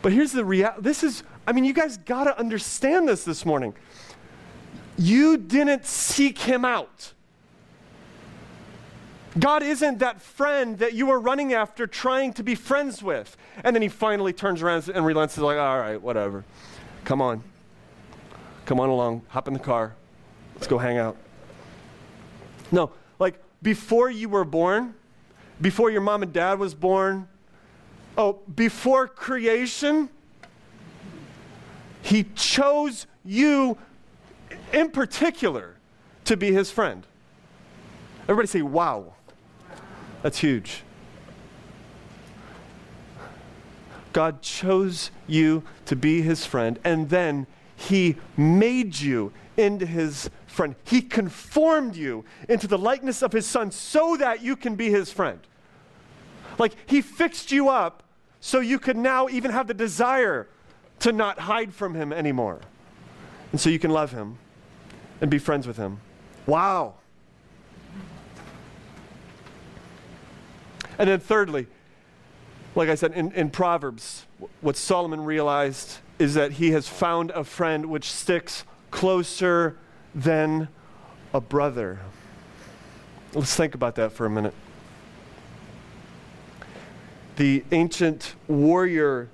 But 0.00 0.12
here's 0.12 0.32
the 0.32 0.44
reality. 0.44 0.80
This 0.82 1.02
is, 1.02 1.24
I 1.46 1.52
mean, 1.52 1.64
you 1.64 1.74
guys 1.74 1.98
got 1.98 2.24
to 2.24 2.38
understand 2.38 3.08
this 3.08 3.24
this 3.24 3.44
morning. 3.44 3.74
You 4.96 5.36
didn't 5.36 5.84
seek 5.84 6.38
him 6.38 6.64
out. 6.64 7.12
God 9.36 9.62
isn't 9.62 9.98
that 9.98 10.22
friend 10.22 10.78
that 10.78 10.94
you 10.94 11.06
were 11.06 11.20
running 11.20 11.52
after 11.52 11.86
trying 11.86 12.32
to 12.34 12.42
be 12.42 12.54
friends 12.54 13.02
with. 13.02 13.36
And 13.64 13.74
then 13.74 13.82
he 13.82 13.88
finally 13.88 14.32
turns 14.32 14.62
around 14.62 14.88
and 14.88 15.04
relents 15.04 15.36
and 15.36 15.42
is 15.42 15.46
like, 15.46 15.58
all 15.58 15.78
right, 15.78 16.00
whatever. 16.00 16.44
Come 17.04 17.20
on. 17.20 17.42
Come 18.64 18.80
on 18.80 18.88
along. 18.88 19.22
Hop 19.28 19.48
in 19.48 19.54
the 19.54 19.60
car. 19.60 19.94
Let's 20.54 20.66
go 20.66 20.78
hang 20.78 20.98
out. 20.98 21.16
No, 22.70 22.90
like 23.18 23.40
before 23.62 24.10
you 24.10 24.28
were 24.28 24.44
born, 24.44 24.94
before 25.60 25.90
your 25.90 26.00
mom 26.00 26.22
and 26.22 26.32
dad 26.32 26.58
was 26.58 26.74
born, 26.74 27.28
oh, 28.16 28.40
before 28.54 29.08
creation, 29.08 30.08
he 32.02 32.24
chose 32.34 33.06
you 33.24 33.78
in 34.72 34.90
particular 34.90 35.76
to 36.24 36.36
be 36.36 36.52
his 36.52 36.70
friend. 36.70 37.06
Everybody 38.24 38.48
say, 38.48 38.62
wow. 38.62 39.14
That's 40.22 40.38
huge. 40.38 40.82
God 44.12 44.42
chose 44.42 45.10
you 45.26 45.62
to 45.84 45.94
be 45.94 46.22
his 46.22 46.44
friend, 46.44 46.78
and 46.82 47.08
then 47.10 47.46
he 47.76 48.16
made 48.36 48.98
you 48.98 49.32
into 49.56 49.86
his 49.86 50.30
friend. 50.46 50.74
He 50.84 51.02
conformed 51.02 51.94
you 51.94 52.24
into 52.48 52.66
the 52.66 52.78
likeness 52.78 53.22
of 53.22 53.32
his 53.32 53.46
son 53.46 53.70
so 53.70 54.16
that 54.16 54.42
you 54.42 54.56
can 54.56 54.74
be 54.74 54.90
his 54.90 55.12
friend. 55.12 55.40
Like 56.58 56.74
he 56.86 57.00
fixed 57.00 57.52
you 57.52 57.68
up 57.68 58.02
so 58.40 58.60
you 58.60 58.78
could 58.78 58.96
now 58.96 59.28
even 59.28 59.50
have 59.50 59.66
the 59.66 59.74
desire 59.74 60.48
to 61.00 61.12
not 61.12 61.38
hide 61.40 61.72
from 61.72 61.94
him 61.94 62.12
anymore. 62.12 62.60
And 63.52 63.60
so 63.60 63.70
you 63.70 63.78
can 63.78 63.90
love 63.90 64.12
him 64.12 64.38
and 65.20 65.30
be 65.30 65.38
friends 65.38 65.66
with 65.66 65.76
him. 65.76 66.00
Wow. 66.46 66.94
And 70.98 71.08
then, 71.08 71.20
thirdly, 71.20 71.66
like 72.74 72.88
I 72.88 72.96
said 72.96 73.12
in, 73.12 73.32
in 73.32 73.50
Proverbs, 73.50 74.26
what 74.60 74.76
Solomon 74.76 75.24
realized 75.24 75.98
is 76.18 76.34
that 76.34 76.52
he 76.52 76.72
has 76.72 76.88
found 76.88 77.30
a 77.30 77.44
friend 77.44 77.86
which 77.86 78.10
sticks 78.10 78.64
closer 78.90 79.76
than 80.14 80.68
a 81.32 81.40
brother. 81.40 82.00
Let's 83.34 83.54
think 83.54 83.74
about 83.74 83.94
that 83.96 84.12
for 84.12 84.26
a 84.26 84.30
minute. 84.30 84.54
The 87.36 87.62
ancient 87.70 88.34
warrior 88.48 89.28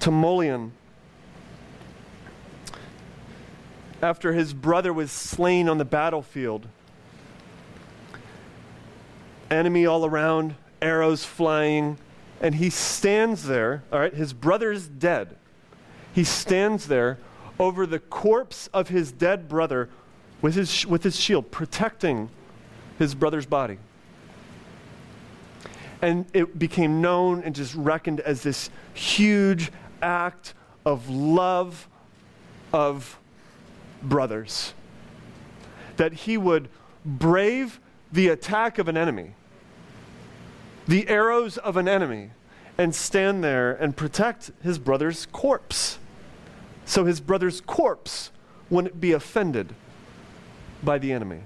Timoleon, 0.00 0.72
after 4.02 4.34
his 4.34 4.52
brother 4.52 4.92
was 4.92 5.10
slain 5.10 5.68
on 5.68 5.78
the 5.78 5.84
battlefield, 5.84 6.68
enemy 9.50 9.86
all 9.86 10.04
around, 10.04 10.54
arrows 10.82 11.24
flying, 11.24 11.98
and 12.40 12.54
he 12.54 12.70
stands 12.70 13.44
there, 13.44 13.82
all 13.92 14.00
right, 14.00 14.14
his 14.14 14.32
brother 14.32 14.70
is 14.70 14.86
dead. 14.88 15.36
He 16.14 16.24
stands 16.24 16.88
there 16.88 17.18
over 17.58 17.86
the 17.86 17.98
corpse 17.98 18.68
of 18.72 18.88
his 18.88 19.12
dead 19.12 19.48
brother 19.48 19.88
with 20.42 20.54
his, 20.54 20.86
with 20.86 21.02
his 21.02 21.18
shield, 21.18 21.50
protecting 21.50 22.28
his 22.98 23.14
brother's 23.14 23.46
body. 23.46 23.78
And 26.02 26.26
it 26.34 26.58
became 26.58 27.00
known 27.00 27.42
and 27.42 27.54
just 27.54 27.74
reckoned 27.74 28.20
as 28.20 28.42
this 28.42 28.70
huge 28.92 29.72
act 30.02 30.52
of 30.84 31.08
love 31.08 31.88
of 32.72 33.18
brothers. 34.02 34.74
That 35.96 36.12
he 36.12 36.36
would 36.36 36.68
brave 37.04 37.80
the 38.12 38.28
attack 38.28 38.78
of 38.78 38.88
an 38.88 38.96
enemy, 38.96 39.34
the 40.86 41.08
arrows 41.08 41.58
of 41.58 41.76
an 41.76 41.88
enemy, 41.88 42.30
and 42.78 42.94
stand 42.94 43.42
there 43.42 43.72
and 43.72 43.96
protect 43.96 44.50
his 44.62 44.78
brother's 44.78 45.26
corpse. 45.26 45.98
So 46.84 47.04
his 47.04 47.20
brother's 47.20 47.60
corpse 47.60 48.30
wouldn't 48.68 49.00
be 49.00 49.12
offended 49.12 49.74
by 50.82 50.98
the 50.98 51.12
enemy. 51.12 51.40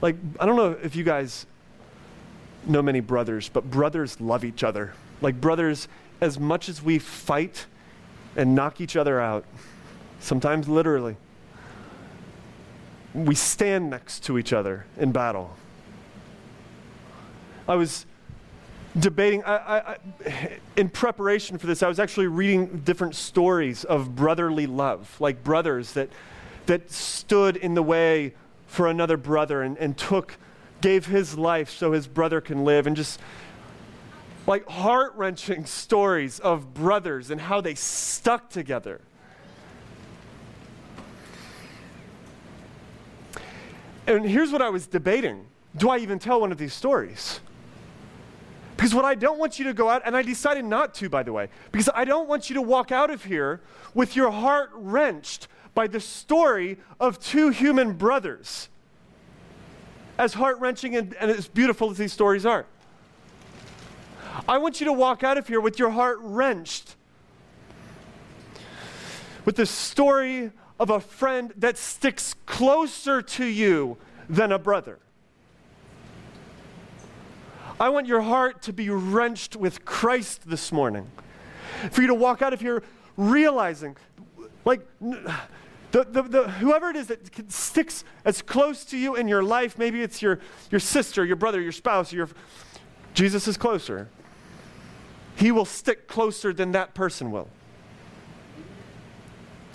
Like, 0.00 0.16
I 0.38 0.46
don't 0.46 0.56
know 0.56 0.76
if 0.82 0.94
you 0.94 1.02
guys 1.02 1.44
know 2.66 2.82
many 2.82 3.00
brothers, 3.00 3.48
but 3.48 3.68
brothers 3.68 4.20
love 4.20 4.44
each 4.44 4.62
other. 4.62 4.94
Like, 5.20 5.40
brothers, 5.40 5.88
as 6.20 6.38
much 6.38 6.68
as 6.68 6.82
we 6.82 6.98
fight 6.98 7.66
and 8.36 8.54
knock 8.54 8.80
each 8.80 8.94
other 8.94 9.20
out, 9.20 9.44
sometimes 10.20 10.68
literally, 10.68 11.16
we 13.12 13.34
stand 13.34 13.90
next 13.90 14.22
to 14.24 14.38
each 14.38 14.52
other 14.52 14.86
in 14.96 15.10
battle. 15.10 15.56
I 17.68 17.74
was 17.74 18.06
debating, 18.98 19.44
I, 19.44 19.56
I, 19.56 19.78
I, 19.78 20.58
in 20.76 20.88
preparation 20.88 21.58
for 21.58 21.66
this, 21.66 21.82
I 21.82 21.88
was 21.88 22.00
actually 22.00 22.26
reading 22.26 22.78
different 22.78 23.14
stories 23.14 23.84
of 23.84 24.16
brotherly 24.16 24.66
love, 24.66 25.14
like 25.20 25.44
brothers 25.44 25.92
that, 25.92 26.08
that 26.66 26.90
stood 26.90 27.56
in 27.56 27.74
the 27.74 27.82
way 27.82 28.34
for 28.66 28.88
another 28.88 29.18
brother 29.18 29.62
and, 29.62 29.76
and 29.76 29.96
took, 29.98 30.36
gave 30.80 31.06
his 31.06 31.36
life 31.36 31.68
so 31.68 31.92
his 31.92 32.06
brother 32.06 32.40
can 32.40 32.64
live, 32.64 32.86
and 32.86 32.96
just 32.96 33.20
like 34.46 34.66
heart 34.66 35.14
wrenching 35.14 35.66
stories 35.66 36.40
of 36.40 36.72
brothers 36.72 37.30
and 37.30 37.40
how 37.40 37.60
they 37.60 37.74
stuck 37.74 38.48
together. 38.48 39.02
And 44.06 44.24
here's 44.24 44.50
what 44.50 44.62
I 44.62 44.70
was 44.70 44.86
debating 44.86 45.46
Do 45.76 45.90
I 45.90 45.98
even 45.98 46.18
tell 46.18 46.40
one 46.40 46.50
of 46.50 46.56
these 46.56 46.72
stories? 46.72 47.40
Because 48.78 48.94
what 48.94 49.04
I 49.04 49.16
don't 49.16 49.40
want 49.40 49.58
you 49.58 49.64
to 49.64 49.74
go 49.74 49.88
out, 49.88 50.02
and 50.04 50.16
I 50.16 50.22
decided 50.22 50.64
not 50.64 50.94
to, 50.94 51.08
by 51.08 51.24
the 51.24 51.32
way, 51.32 51.48
because 51.72 51.90
I 51.96 52.04
don't 52.04 52.28
want 52.28 52.48
you 52.48 52.54
to 52.54 52.62
walk 52.62 52.92
out 52.92 53.10
of 53.10 53.24
here 53.24 53.60
with 53.92 54.14
your 54.14 54.30
heart 54.30 54.70
wrenched 54.72 55.48
by 55.74 55.88
the 55.88 55.98
story 55.98 56.78
of 57.00 57.18
two 57.18 57.48
human 57.48 57.94
brothers. 57.94 58.68
As 60.16 60.32
heart 60.34 60.60
wrenching 60.60 60.94
and, 60.94 61.12
and 61.14 61.28
as 61.28 61.48
beautiful 61.48 61.90
as 61.90 61.98
these 61.98 62.12
stories 62.12 62.46
are. 62.46 62.66
I 64.48 64.58
want 64.58 64.78
you 64.80 64.86
to 64.86 64.92
walk 64.92 65.24
out 65.24 65.38
of 65.38 65.48
here 65.48 65.60
with 65.60 65.80
your 65.80 65.90
heart 65.90 66.18
wrenched 66.20 66.94
with 69.44 69.56
the 69.56 69.66
story 69.66 70.52
of 70.78 70.90
a 70.90 71.00
friend 71.00 71.52
that 71.56 71.76
sticks 71.76 72.36
closer 72.46 73.22
to 73.22 73.44
you 73.44 73.96
than 74.28 74.52
a 74.52 74.58
brother. 74.58 75.00
I 77.80 77.90
want 77.90 78.06
your 78.06 78.22
heart 78.22 78.62
to 78.62 78.72
be 78.72 78.90
wrenched 78.90 79.54
with 79.54 79.84
Christ 79.84 80.48
this 80.48 80.72
morning. 80.72 81.06
For 81.92 82.00
you 82.00 82.08
to 82.08 82.14
walk 82.14 82.42
out 82.42 82.52
of 82.52 82.60
here 82.60 82.82
realizing, 83.16 83.96
like, 84.64 84.80
the, 85.00 86.04
the, 86.04 86.22
the, 86.22 86.48
whoever 86.50 86.90
it 86.90 86.96
is 86.96 87.06
that 87.06 87.52
sticks 87.52 88.04
as 88.24 88.42
close 88.42 88.84
to 88.86 88.98
you 88.98 89.14
in 89.14 89.28
your 89.28 89.42
life, 89.42 89.78
maybe 89.78 90.02
it's 90.02 90.20
your, 90.20 90.40
your 90.70 90.80
sister, 90.80 91.24
your 91.24 91.36
brother, 91.36 91.60
your 91.60 91.72
spouse, 91.72 92.12
your, 92.12 92.28
Jesus 93.14 93.46
is 93.46 93.56
closer. 93.56 94.08
He 95.36 95.52
will 95.52 95.64
stick 95.64 96.08
closer 96.08 96.52
than 96.52 96.72
that 96.72 96.94
person 96.94 97.30
will. 97.30 97.48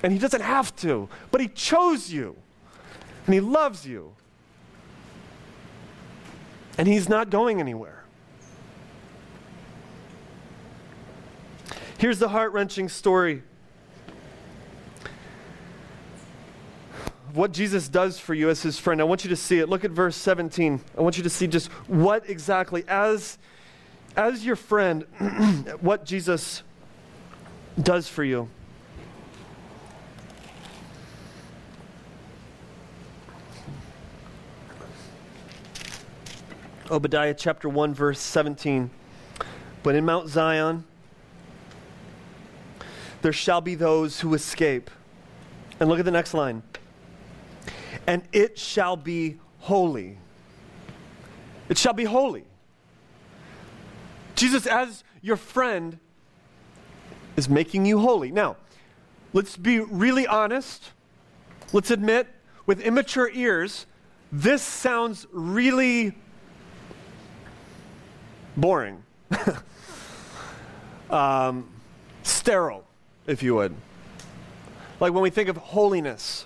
And 0.04 0.12
he 0.12 0.20
doesn't 0.20 0.42
have 0.42 0.76
to, 0.78 1.08
but 1.32 1.40
he 1.40 1.48
chose 1.48 2.12
you. 2.12 2.36
And 3.26 3.34
he 3.34 3.40
loves 3.40 3.88
you 3.88 4.14
and 6.78 6.88
he's 6.88 7.08
not 7.08 7.30
going 7.30 7.60
anywhere. 7.60 8.04
Here's 11.98 12.20
the 12.20 12.30
heart 12.30 12.52
wrenching 12.52 12.90
story 12.90 13.44
of 17.30 17.38
what 17.38 17.54
Jesus 17.54 17.88
does 17.88 18.20
for 18.20 18.34
you 18.34 18.50
as 18.50 18.62
his 18.62 18.78
friend. 18.78 19.00
I 19.00 19.06
want 19.06 19.24
you 19.24 19.30
to 19.30 19.36
see 19.36 19.60
it. 19.60 19.70
Look 19.70 19.86
at 19.86 19.92
verse 19.92 20.16
17. 20.16 20.82
I 20.98 21.02
want 21.02 21.18
you 21.18 21.24
to 21.24 21.30
see 21.30 21.48
just 21.48 21.68
what 21.88 22.30
exactly, 22.30 22.84
as, 22.88 23.38
as 24.18 24.46
your 24.46 24.56
friend, 24.56 25.04
what 25.80 26.06
Jesus 26.06 26.64
does 27.82 28.08
for 28.10 28.24
you. 28.24 28.50
Obadiah 36.92 37.34
chapter 37.34 37.70
1, 37.70 37.94
verse 37.94 38.20
17. 38.20 38.90
But 39.84 39.96
in 39.96 40.06
Mount 40.06 40.28
Zion, 40.28 40.84
there 43.22 43.34
shall 43.34 43.62
be 43.62 43.76
those 43.76 44.20
who 44.20 44.34
escape. 44.34 44.92
And 45.80 45.90
look 45.90 46.00
at 46.00 46.06
the 46.06 46.12
next 46.12 46.34
line. 46.34 46.62
And 48.06 48.24
it 48.34 48.58
shall 48.60 48.98
be 48.98 49.40
holy. 49.60 50.18
It 51.70 51.78
shall 51.78 51.94
be 51.94 52.04
holy. 52.04 52.44
Jesus, 54.36 54.68
as 54.68 55.04
your 55.22 55.38
friend, 55.38 56.00
is 57.38 57.48
making 57.48 57.86
you 57.86 58.00
holy. 58.00 58.32
Now, 58.32 58.58
let's 59.32 59.56
be 59.56 59.80
really 59.80 60.28
honest. 60.28 60.92
Let's 61.72 61.92
admit, 61.92 62.28
with 62.66 62.82
immature 62.82 63.30
ears, 63.34 63.86
this 64.32 64.62
sounds 64.62 65.26
really 65.32 66.14
boring, 68.56 69.04
um, 71.10 71.70
sterile, 72.24 72.86
if 73.28 73.42
you 73.44 73.56
would. 73.56 73.76
Like 75.00 75.14
when 75.14 75.24
we 75.24 75.30
think 75.30 75.50
of 75.50 75.58
holiness, 75.58 76.46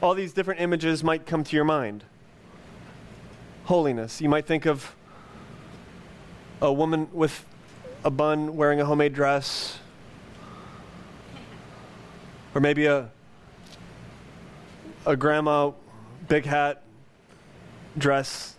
all 0.00 0.14
these 0.14 0.32
different 0.32 0.60
images 0.60 1.04
might 1.04 1.26
come 1.26 1.44
to 1.44 1.56
your 1.56 1.64
mind. 1.64 2.04
Holiness. 3.64 4.20
You 4.20 4.28
might 4.28 4.46
think 4.46 4.66
of 4.66 4.94
a 6.60 6.72
woman 6.72 7.08
with 7.12 7.44
a 8.04 8.10
bun 8.10 8.56
wearing 8.56 8.80
a 8.80 8.84
homemade 8.84 9.12
dress, 9.12 9.78
or 12.54 12.60
maybe 12.60 12.86
a, 12.86 13.10
a 15.04 15.16
grandma, 15.16 15.72
big 16.28 16.44
hat, 16.46 16.82
dress, 17.96 18.56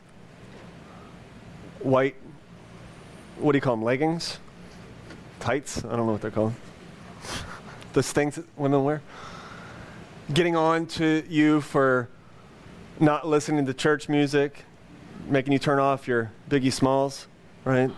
white 1.81 2.15
what 3.39 3.53
do 3.53 3.57
you 3.57 3.61
call 3.61 3.75
them? 3.75 3.83
Leggings? 3.83 4.39
Tights? 5.39 5.83
I 5.85 5.95
don't 5.95 6.05
know 6.05 6.11
what 6.11 6.21
they're 6.21 6.31
called. 6.31 6.53
Those 7.93 8.11
things 8.11 8.35
that 8.35 8.45
women 8.57 8.83
wear. 8.83 9.01
Getting 10.33 10.55
on 10.55 10.85
to 10.87 11.23
you 11.29 11.61
for 11.61 12.09
not 12.99 13.25
listening 13.25 13.65
to 13.65 13.73
church 13.73 14.09
music, 14.09 14.65
making 15.27 15.53
you 15.53 15.59
turn 15.59 15.79
off 15.79 16.07
your 16.07 16.31
Biggie 16.49 16.73
Smalls, 16.73 17.27
right? 17.63 17.89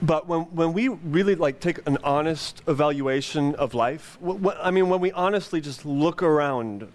But 0.00 0.26
when, 0.26 0.42
when 0.42 0.72
we 0.72 0.88
really 0.88 1.34
like 1.34 1.60
take 1.60 1.86
an 1.86 1.98
honest 2.04 2.62
evaluation 2.66 3.54
of 3.54 3.72
life, 3.72 4.18
wh- 4.22 4.42
wh- 4.42 4.56
I 4.62 4.70
mean, 4.70 4.88
when 4.88 5.00
we 5.00 5.12
honestly 5.12 5.60
just 5.60 5.86
look 5.86 6.22
around 6.22 6.90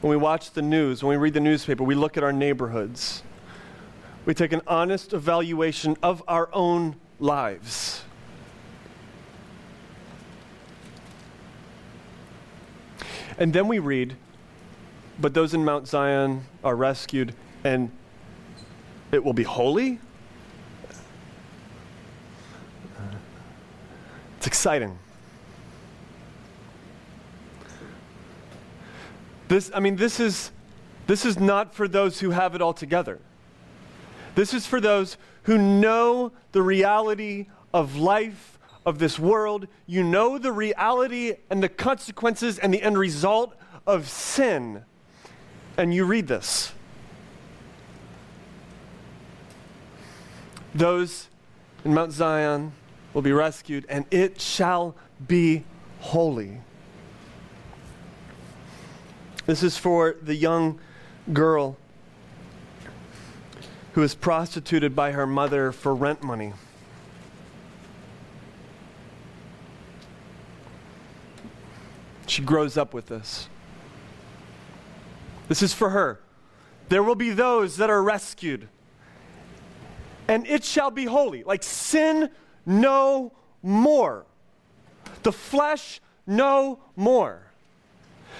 when 0.00 0.10
we 0.10 0.16
watch 0.16 0.52
the 0.52 0.62
news, 0.62 1.02
when 1.02 1.10
we 1.10 1.22
read 1.22 1.34
the 1.34 1.40
newspaper, 1.40 1.84
we 1.84 1.94
look 1.94 2.16
at 2.16 2.22
our 2.22 2.32
neighborhoods. 2.32 3.22
We 4.24 4.34
take 4.34 4.52
an 4.52 4.62
honest 4.66 5.12
evaluation 5.12 5.96
of 6.02 6.22
our 6.26 6.48
own 6.52 6.96
lives. 7.18 8.02
And 13.38 13.52
then 13.52 13.68
we 13.68 13.78
read, 13.78 14.16
but 15.18 15.32
those 15.32 15.54
in 15.54 15.64
Mount 15.64 15.88
Zion 15.88 16.44
are 16.62 16.76
rescued, 16.76 17.34
and 17.64 17.90
it 19.12 19.24
will 19.24 19.32
be 19.32 19.42
holy? 19.42 19.98
It's 24.36 24.46
exciting. 24.46 24.98
This, 29.50 29.68
I 29.74 29.80
mean, 29.80 29.96
this 29.96 30.20
is, 30.20 30.52
this 31.08 31.26
is 31.26 31.36
not 31.36 31.74
for 31.74 31.88
those 31.88 32.20
who 32.20 32.30
have 32.30 32.54
it 32.54 32.62
all 32.62 32.72
together. 32.72 33.18
This 34.36 34.54
is 34.54 34.64
for 34.64 34.80
those 34.80 35.16
who 35.42 35.58
know 35.58 36.30
the 36.52 36.62
reality 36.62 37.48
of 37.74 37.96
life, 37.96 38.60
of 38.86 39.00
this 39.00 39.18
world. 39.18 39.66
You 39.88 40.04
know 40.04 40.38
the 40.38 40.52
reality 40.52 41.34
and 41.50 41.60
the 41.60 41.68
consequences 41.68 42.60
and 42.60 42.72
the 42.72 42.80
end 42.80 42.96
result 42.96 43.56
of 43.88 44.08
sin. 44.08 44.84
And 45.76 45.92
you 45.92 46.04
read 46.04 46.28
this. 46.28 46.72
Those 50.76 51.26
in 51.84 51.92
Mount 51.92 52.12
Zion 52.12 52.70
will 53.12 53.22
be 53.22 53.32
rescued, 53.32 53.84
and 53.88 54.04
it 54.12 54.40
shall 54.40 54.94
be 55.26 55.64
holy. 55.98 56.60
This 59.50 59.64
is 59.64 59.76
for 59.76 60.14
the 60.22 60.36
young 60.36 60.78
girl 61.32 61.76
who 63.94 64.02
is 64.04 64.14
prostituted 64.14 64.94
by 64.94 65.10
her 65.10 65.26
mother 65.26 65.72
for 65.72 65.92
rent 65.92 66.22
money. 66.22 66.52
She 72.28 72.42
grows 72.42 72.76
up 72.76 72.94
with 72.94 73.06
this. 73.06 73.48
This 75.48 75.64
is 75.64 75.74
for 75.74 75.90
her. 75.90 76.20
There 76.88 77.02
will 77.02 77.16
be 77.16 77.30
those 77.30 77.76
that 77.78 77.90
are 77.90 78.04
rescued, 78.04 78.68
and 80.28 80.46
it 80.46 80.62
shall 80.62 80.92
be 80.92 81.06
holy. 81.06 81.42
Like 81.42 81.64
sin 81.64 82.30
no 82.64 83.32
more. 83.64 84.26
The 85.24 85.32
flesh 85.32 86.00
no 86.24 86.78
more. 86.94 87.42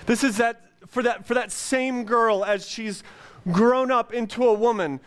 This 0.07 0.23
is 0.23 0.37
that 0.37 0.70
for 0.91 1.03
that, 1.05 1.25
for 1.25 1.35
that 1.35 1.51
same 1.53 2.05
girl 2.05 2.45
as 2.45 2.69
she's 2.69 3.03
grown 3.51 3.91
up 3.91 4.13
into 4.13 4.45
a 4.47 4.53
woman, 4.53 5.01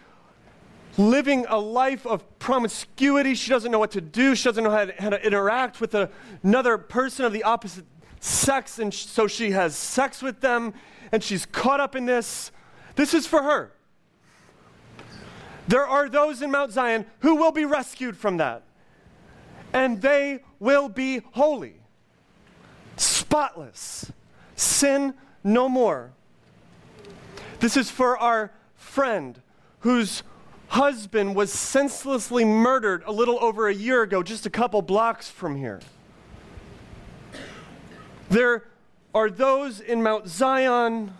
living 0.97 1.45
a 1.49 1.59
life 1.59 2.07
of 2.07 2.39
promiscuity. 2.39 3.36
She 3.36 3.49
doesn't 3.49 3.71
know 3.71 3.79
what 3.79 3.91
to 3.91 4.01
do, 4.01 4.34
she 4.34 4.45
doesn't 4.45 4.63
know 4.63 4.71
how 4.71 4.86
to, 4.86 5.01
how 5.01 5.09
to 5.09 5.25
interact 5.25 5.81
with 5.81 5.93
a, 5.93 6.09
another 6.41 6.77
person 6.77 7.25
of 7.25 7.34
the 7.34 7.43
opposite 7.43 7.86
sex, 8.19 8.79
and 8.79 8.93
sh- 8.93 9.05
so 9.05 9.27
she 9.27 9.51
has 9.51 9.75
sex 9.75 10.21
with 10.21 10.39
them, 10.39 10.73
and 11.11 11.21
she's 11.21 11.45
caught 11.45 11.79
up 11.79 11.95
in 11.95 12.05
this. 12.05 12.51
This 12.95 13.13
is 13.13 13.27
for 13.27 13.43
her. 13.43 13.73
There 15.67 15.86
are 15.86 16.09
those 16.09 16.41
in 16.41 16.51
Mount 16.51 16.71
Zion 16.71 17.05
who 17.19 17.36
will 17.36 17.51
be 17.51 17.65
rescued 17.65 18.15
from 18.15 18.38
that, 18.38 18.63
and 19.73 20.01
they 20.01 20.43
will 20.59 20.88
be 20.88 21.21
holy, 21.34 21.75
spotless, 22.95 24.11
sin 24.55 25.13
no 25.44 25.68
more. 25.68 26.12
This 27.60 27.78
is 27.78 27.89
for 27.89 28.18
our 28.18 28.52
friend 28.76 29.41
whose 29.80 30.24
husband 30.68 31.36
was 31.36 31.52
senselessly 31.52 32.44
murdered 32.44 33.04
a 33.06 33.12
little 33.12 33.38
over 33.44 33.68
a 33.68 33.74
year 33.74 34.02
ago, 34.02 34.24
just 34.24 34.46
a 34.46 34.50
couple 34.50 34.82
blocks 34.82 35.30
from 35.30 35.56
here. 35.56 35.80
There 38.30 38.66
are 39.14 39.30
those 39.30 39.80
in 39.80 40.02
Mount 40.02 40.28
Zion 40.28 41.14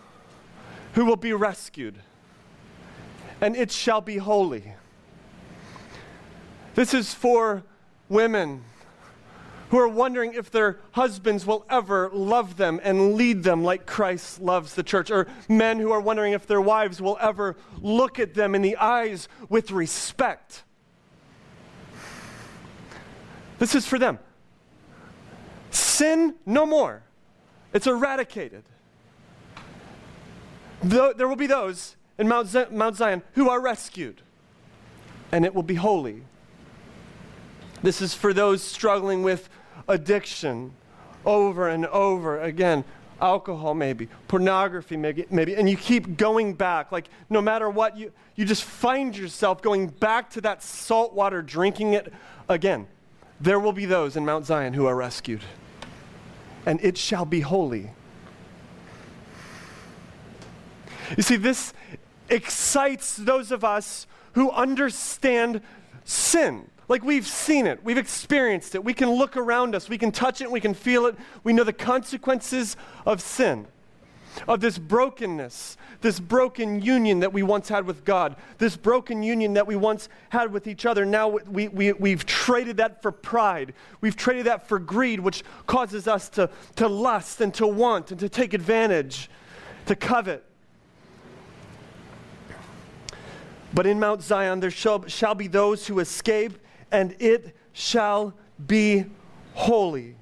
who 0.94 1.04
will 1.04 1.16
be 1.16 1.32
rescued, 1.32 1.96
and 3.40 3.54
it 3.56 3.70
shall 3.70 4.00
be 4.00 4.16
holy. 4.16 4.74
This 6.74 6.92
is 6.92 7.14
for 7.14 7.62
women 8.08 8.64
who 9.74 9.80
are 9.80 9.88
wondering 9.88 10.34
if 10.34 10.52
their 10.52 10.78
husbands 10.92 11.44
will 11.44 11.66
ever 11.68 12.08
love 12.12 12.56
them 12.56 12.78
and 12.84 13.14
lead 13.14 13.42
them 13.42 13.64
like 13.64 13.86
Christ 13.86 14.40
loves 14.40 14.74
the 14.74 14.84
church, 14.84 15.10
or 15.10 15.26
men 15.48 15.80
who 15.80 15.90
are 15.90 16.00
wondering 16.00 16.32
if 16.32 16.46
their 16.46 16.60
wives 16.60 17.00
will 17.00 17.18
ever 17.20 17.56
look 17.80 18.20
at 18.20 18.34
them 18.34 18.54
in 18.54 18.62
the 18.62 18.76
eyes 18.76 19.28
with 19.48 19.72
respect. 19.72 20.62
This 23.58 23.74
is 23.74 23.84
for 23.84 23.98
them. 23.98 24.20
Sin 25.72 26.36
no 26.46 26.66
more, 26.66 27.02
it's 27.72 27.88
eradicated. 27.88 28.62
There 30.84 31.26
will 31.26 31.34
be 31.34 31.48
those 31.48 31.96
in 32.16 32.28
Mount 32.28 32.46
Zion 32.96 33.22
who 33.32 33.50
are 33.50 33.60
rescued, 33.60 34.22
and 35.32 35.44
it 35.44 35.52
will 35.52 35.64
be 35.64 35.74
holy. 35.74 36.22
This 37.82 38.00
is 38.00 38.14
for 38.14 38.32
those 38.32 38.62
struggling 38.62 39.24
with 39.24 39.48
addiction 39.88 40.72
over 41.24 41.68
and 41.68 41.86
over 41.86 42.40
again. 42.40 42.84
Alcohol, 43.20 43.74
maybe, 43.74 44.08
pornography, 44.26 44.96
maybe, 44.96 45.24
maybe, 45.30 45.54
and 45.54 45.70
you 45.70 45.76
keep 45.76 46.16
going 46.16 46.52
back. 46.52 46.90
Like, 46.90 47.08
no 47.30 47.40
matter 47.40 47.70
what, 47.70 47.96
you, 47.96 48.12
you 48.34 48.44
just 48.44 48.64
find 48.64 49.16
yourself 49.16 49.62
going 49.62 49.86
back 49.86 50.30
to 50.30 50.40
that 50.42 50.62
salt 50.62 51.14
water, 51.14 51.40
drinking 51.40 51.94
it 51.94 52.12
again 52.48 52.88
there 53.40 53.58
will 53.58 53.72
be 53.72 53.84
those 53.84 54.16
in 54.16 54.24
Mount 54.24 54.46
Zion 54.46 54.74
who 54.74 54.86
are 54.86 54.96
rescued, 54.96 55.42
and 56.64 56.82
it 56.82 56.96
shall 56.96 57.24
be 57.24 57.40
holy. 57.40 57.90
You 61.16 61.22
see, 61.22 61.36
this 61.36 61.74
excites 62.30 63.16
those 63.16 63.52
of 63.52 63.62
us 63.62 64.06
who 64.32 64.50
understand 64.50 65.60
sin. 66.04 66.70
Like 66.88 67.02
we've 67.02 67.26
seen 67.26 67.66
it, 67.66 67.82
we've 67.82 67.98
experienced 67.98 68.74
it, 68.74 68.84
we 68.84 68.92
can 68.92 69.10
look 69.10 69.36
around 69.36 69.74
us, 69.74 69.88
we 69.88 69.96
can 69.96 70.12
touch 70.12 70.40
it, 70.40 70.50
we 70.50 70.60
can 70.60 70.74
feel 70.74 71.06
it, 71.06 71.16
we 71.42 71.52
know 71.52 71.64
the 71.64 71.72
consequences 71.72 72.76
of 73.06 73.22
sin, 73.22 73.66
of 74.46 74.60
this 74.60 74.78
brokenness, 74.78 75.78
this 76.02 76.20
broken 76.20 76.82
union 76.82 77.20
that 77.20 77.32
we 77.32 77.42
once 77.42 77.70
had 77.70 77.86
with 77.86 78.04
God, 78.04 78.36
this 78.58 78.76
broken 78.76 79.22
union 79.22 79.54
that 79.54 79.66
we 79.66 79.76
once 79.76 80.10
had 80.28 80.52
with 80.52 80.66
each 80.66 80.84
other. 80.84 81.06
Now 81.06 81.28
we, 81.28 81.68
we, 81.68 81.92
we've 81.92 82.26
traded 82.26 82.76
that 82.76 83.00
for 83.00 83.12
pride, 83.12 83.72
we've 84.02 84.16
traded 84.16 84.44
that 84.44 84.68
for 84.68 84.78
greed, 84.78 85.20
which 85.20 85.42
causes 85.66 86.06
us 86.06 86.28
to, 86.30 86.50
to 86.76 86.86
lust 86.86 87.40
and 87.40 87.54
to 87.54 87.66
want 87.66 88.10
and 88.10 88.20
to 88.20 88.28
take 88.28 88.52
advantage, 88.52 89.30
to 89.86 89.96
covet. 89.96 90.44
But 93.72 93.86
in 93.86 93.98
Mount 93.98 94.22
Zion 94.22 94.60
there 94.60 94.70
shall, 94.70 95.06
shall 95.06 95.34
be 95.34 95.46
those 95.46 95.86
who 95.86 95.98
escape, 95.98 96.58
and 96.94 97.16
it 97.18 97.56
shall 97.72 98.34
be 98.64 99.04
holy. 99.54 100.14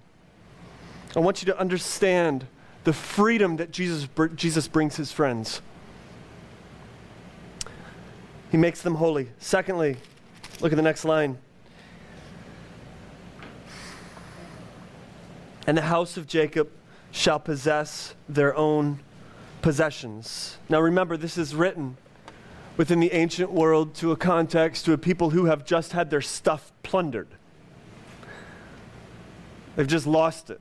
I 1.15 1.21
want 1.21 1.43
you 1.43 1.47
to 1.53 1.59
understand 1.59 2.47
the 2.85 2.95
freedom 2.95 3.57
that 3.57 3.71
Jesus, 3.71 4.09
Jesus 4.35 4.69
brings 4.69 4.97
his 4.97 5.13
friends. 5.13 5.61
He 8.51 8.57
makes 8.57 8.81
them 8.81 8.95
holy. 8.95 9.29
Secondly, 9.39 9.99
look 10.61 10.73
at 10.73 10.77
the 10.77 10.83
next 10.83 11.05
line. 11.05 11.37
And 15.67 15.77
the 15.77 15.83
house 15.83 16.17
of 16.17 16.27
Jacob 16.27 16.71
shall 17.11 17.39
possess 17.39 18.15
their 18.31 18.57
own 18.57 19.01
possessions. 19.61 20.57
Now 20.71 20.81
remember, 20.81 21.19
this 21.19 21.37
is 21.37 21.55
written 21.55 21.99
within 22.77 23.01
the 23.01 23.13
ancient 23.13 23.51
world 23.51 23.95
to 23.95 24.13
a 24.13 24.17
context 24.17 24.85
to 24.87 24.93
a 24.93 24.99
people 24.99 25.31
who 25.31 25.47
have 25.47 25.65
just 25.65 25.93
had 25.93 26.11
their 26.11 26.23
stuff 26.23 26.73
plundered. 26.83 27.29
They've 29.77 29.87
just 29.87 30.07
lost 30.07 30.51
it. 30.51 30.61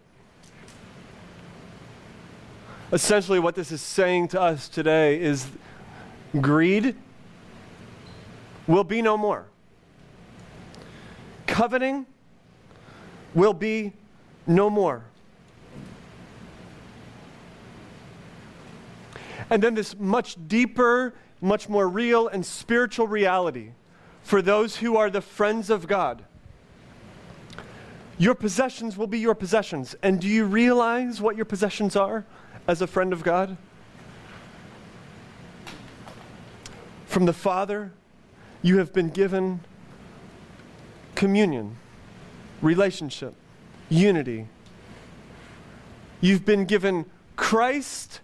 Essentially, 2.91 3.39
what 3.39 3.55
this 3.55 3.72
is 3.72 3.82
saying 3.82 4.30
to 4.30 4.41
us 4.41 4.68
today 4.68 5.22
is 5.22 5.47
greed 6.39 6.95
will 8.68 8.84
be 8.84 9.01
no 9.01 9.18
more. 9.18 9.45
Coveting 11.47 12.05
will 13.34 13.53
be 13.53 13.93
no 14.45 14.70
more. 14.70 15.03
And 19.49 19.62
then 19.62 19.74
this 19.74 19.97
much 19.97 20.38
deeper 20.47 21.14
much 21.42 21.68
more 21.68 21.88
real 21.88 22.28
and 22.28 22.46
spiritual 22.46 23.08
reality 23.08 23.72
for 24.24 24.42
those 24.42 24.78
who 24.78 24.96
are 24.96 25.10
the 25.10 25.22
friends 25.22 25.70
of 25.70 25.88
God. 25.88 26.24
Your 28.18 28.36
possessions 28.36 28.98
will 28.98 29.08
be 29.08 29.20
your 29.20 29.34
possessions. 29.34 29.96
And 30.04 30.22
do 30.22 30.28
you 30.28 30.46
realize 30.46 31.20
what 31.20 31.36
your 31.36 31.46
possessions 31.46 31.96
are 31.96 32.24
as 32.68 32.82
a 32.82 32.88
friend 32.88 33.12
of 33.14 33.24
God? 33.24 33.58
From 37.08 37.26
the 37.26 37.34
Father, 37.34 37.92
you 38.62 38.78
have 38.78 38.94
been 38.94 39.10
given 39.10 39.62
communion, 41.16 41.78
relationship, 42.62 43.34
unity. 43.89 44.48
You've 46.22 46.46
been 46.46 46.66
given 46.66 47.06
Christ 47.36 48.22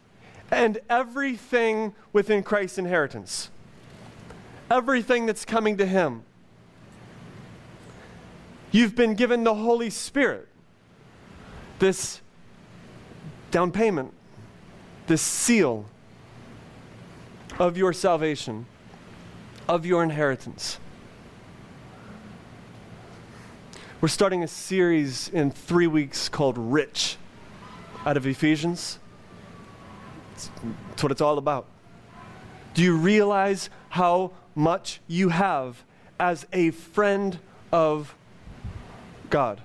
and 0.51 0.79
everything 0.89 1.93
within 2.13 2.43
Christ's 2.43 2.77
inheritance. 2.77 3.49
Everything 4.69 5.25
that's 5.25 5.45
coming 5.45 5.77
to 5.77 5.85
Him. 5.85 6.23
You've 8.71 8.95
been 8.95 9.15
given 9.15 9.43
the 9.43 9.55
Holy 9.55 9.89
Spirit, 9.89 10.47
this 11.79 12.21
down 13.49 13.71
payment, 13.71 14.13
this 15.07 15.21
seal 15.21 15.85
of 17.59 17.77
your 17.77 17.93
salvation, 17.93 18.65
of 19.67 19.85
your 19.85 20.03
inheritance. 20.03 20.79
We're 23.99 24.09
starting 24.09 24.43
a 24.43 24.47
series 24.47 25.29
in 25.29 25.49
three 25.49 25.87
weeks 25.87 26.29
called 26.29 26.57
Rich 26.57 27.17
out 28.05 28.15
of 28.15 28.27
Ephesians. 28.27 28.99
That's 30.38 31.03
what 31.03 31.11
it's 31.11 31.21
all 31.21 31.38
about. 31.38 31.65
Do 32.73 32.83
you 32.83 32.95
realize 32.95 33.69
how 33.89 34.31
much 34.53 35.01
you 35.07 35.29
have 35.29 35.83
as 36.19 36.45
a 36.53 36.71
friend 36.71 37.39
of 37.71 38.15
God? 39.29 39.61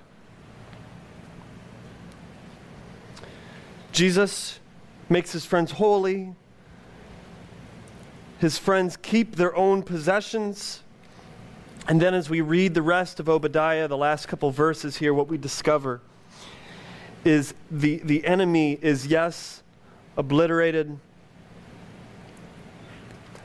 Jesus 3.91 4.59
makes 5.09 5.31
his 5.31 5.45
friends 5.45 5.71
holy. 5.71 6.33
His 8.39 8.57
friends 8.57 8.97
keep 8.97 9.35
their 9.35 9.55
own 9.55 9.83
possessions. 9.83 10.81
And 11.87 12.01
then, 12.01 12.13
as 12.13 12.29
we 12.29 12.41
read 12.41 12.73
the 12.73 12.81
rest 12.81 13.19
of 13.19 13.29
Obadiah, 13.29 13.87
the 13.87 13.97
last 13.97 14.27
couple 14.27 14.49
verses 14.49 14.97
here, 14.97 15.13
what 15.13 15.27
we 15.27 15.37
discover 15.37 16.01
is 17.23 17.53
the, 17.69 17.97
the 18.03 18.25
enemy 18.25 18.79
is, 18.81 19.07
yes, 19.07 19.62
obliterated. 20.17 20.97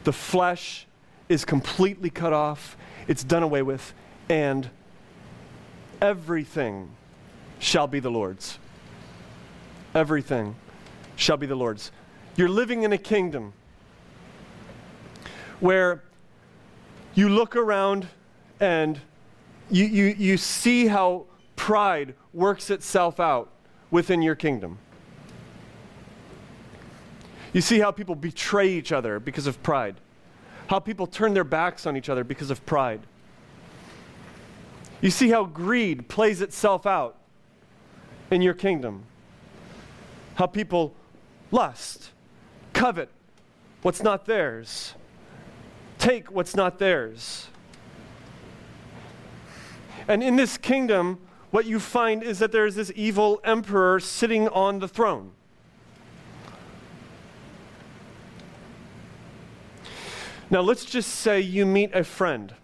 The 0.05 0.12
flesh 0.12 0.87
is 1.29 1.45
completely 1.45 2.11
cut 2.11 2.33
off, 2.33 2.77
it's 3.07 3.23
done 3.23 3.43
away 3.43 3.62
with, 3.62 3.93
and 4.29 4.69
everything 6.01 6.91
shall 7.59 7.87
be 7.87 8.01
the 8.01 8.11
Lord's. 8.11 8.59
Everything 9.95 10.55
shall 11.16 11.37
be 11.37 11.47
the 11.47 11.55
Lord's. 11.55 11.91
You're 12.37 12.49
living 12.49 12.83
in 12.83 12.93
a 12.93 12.99
kingdom 12.99 13.53
where 15.61 16.03
you 17.14 17.29
look 17.29 17.57
around 17.57 18.07
and 18.61 19.01
you, 19.71 19.85
you, 19.85 20.05
you 20.16 20.37
see 20.37 20.87
how 20.87 21.27
pride 21.57 22.14
works 22.33 22.71
itself 22.71 23.19
out 23.19 23.51
within 23.91 24.23
your 24.23 24.35
kingdom. 24.35 24.79
You 27.53 27.61
see 27.61 27.78
how 27.80 27.90
people 27.90 28.14
betray 28.14 28.68
each 28.68 28.92
other 28.92 29.18
because 29.18 29.46
of 29.46 29.62
pride, 29.62 29.96
how 30.68 30.78
people 30.78 31.07
turn 31.07 31.34
their 31.34 31.44
backs 31.44 31.86
on 31.86 31.96
each 31.96 32.09
other 32.09 32.24
because 32.24 32.51
of 32.51 32.64
pride. 32.66 33.01
You 35.01 35.11
see 35.11 35.30
how 35.30 35.44
greed 35.44 36.09
plays 36.09 36.42
itself 36.42 36.86
out 36.86 37.16
in 38.30 38.42
your 38.42 38.55
kingdom, 38.55 39.05
how 40.34 40.46
people 40.46 40.94
lust, 41.51 42.11
covet 42.72 43.09
what's 43.82 44.03
not 44.03 44.26
theirs, 44.26 44.94
take 45.99 46.30
what's 46.30 46.55
not 46.55 46.78
theirs. 46.78 47.49
And 50.07 50.22
in 50.22 50.36
this 50.36 50.57
kingdom, 50.57 51.20
what 51.51 51.64
you 51.64 51.80
find 51.80 52.22
is 52.22 52.38
that 52.40 52.53
there's 52.53 52.74
this 52.74 52.92
evil 52.94 53.40
emperor 53.44 54.01
sitting 54.01 54.49
on 54.49 54.80
the 54.80 54.88
throne. 54.88 55.32
Now, 60.51 60.61
let's 60.61 60.84
just 60.84 61.11
say 61.11 61.40
you 61.40 61.66
meet 61.66 61.94
a 61.94 62.05
friend 62.05 62.55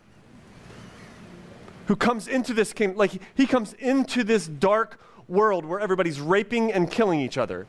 who 1.86 1.96
comes 1.96 2.28
into 2.28 2.54
this 2.54 2.72
kingdom, 2.72 2.96
like 2.96 3.20
he 3.34 3.46
comes 3.46 3.74
into 3.74 4.24
this 4.24 4.46
dark 4.46 4.98
world 5.28 5.64
where 5.64 5.80
everybody's 5.80 6.20
raping 6.20 6.72
and 6.72 6.90
killing 6.90 7.20
each 7.20 7.36
other. 7.36 7.66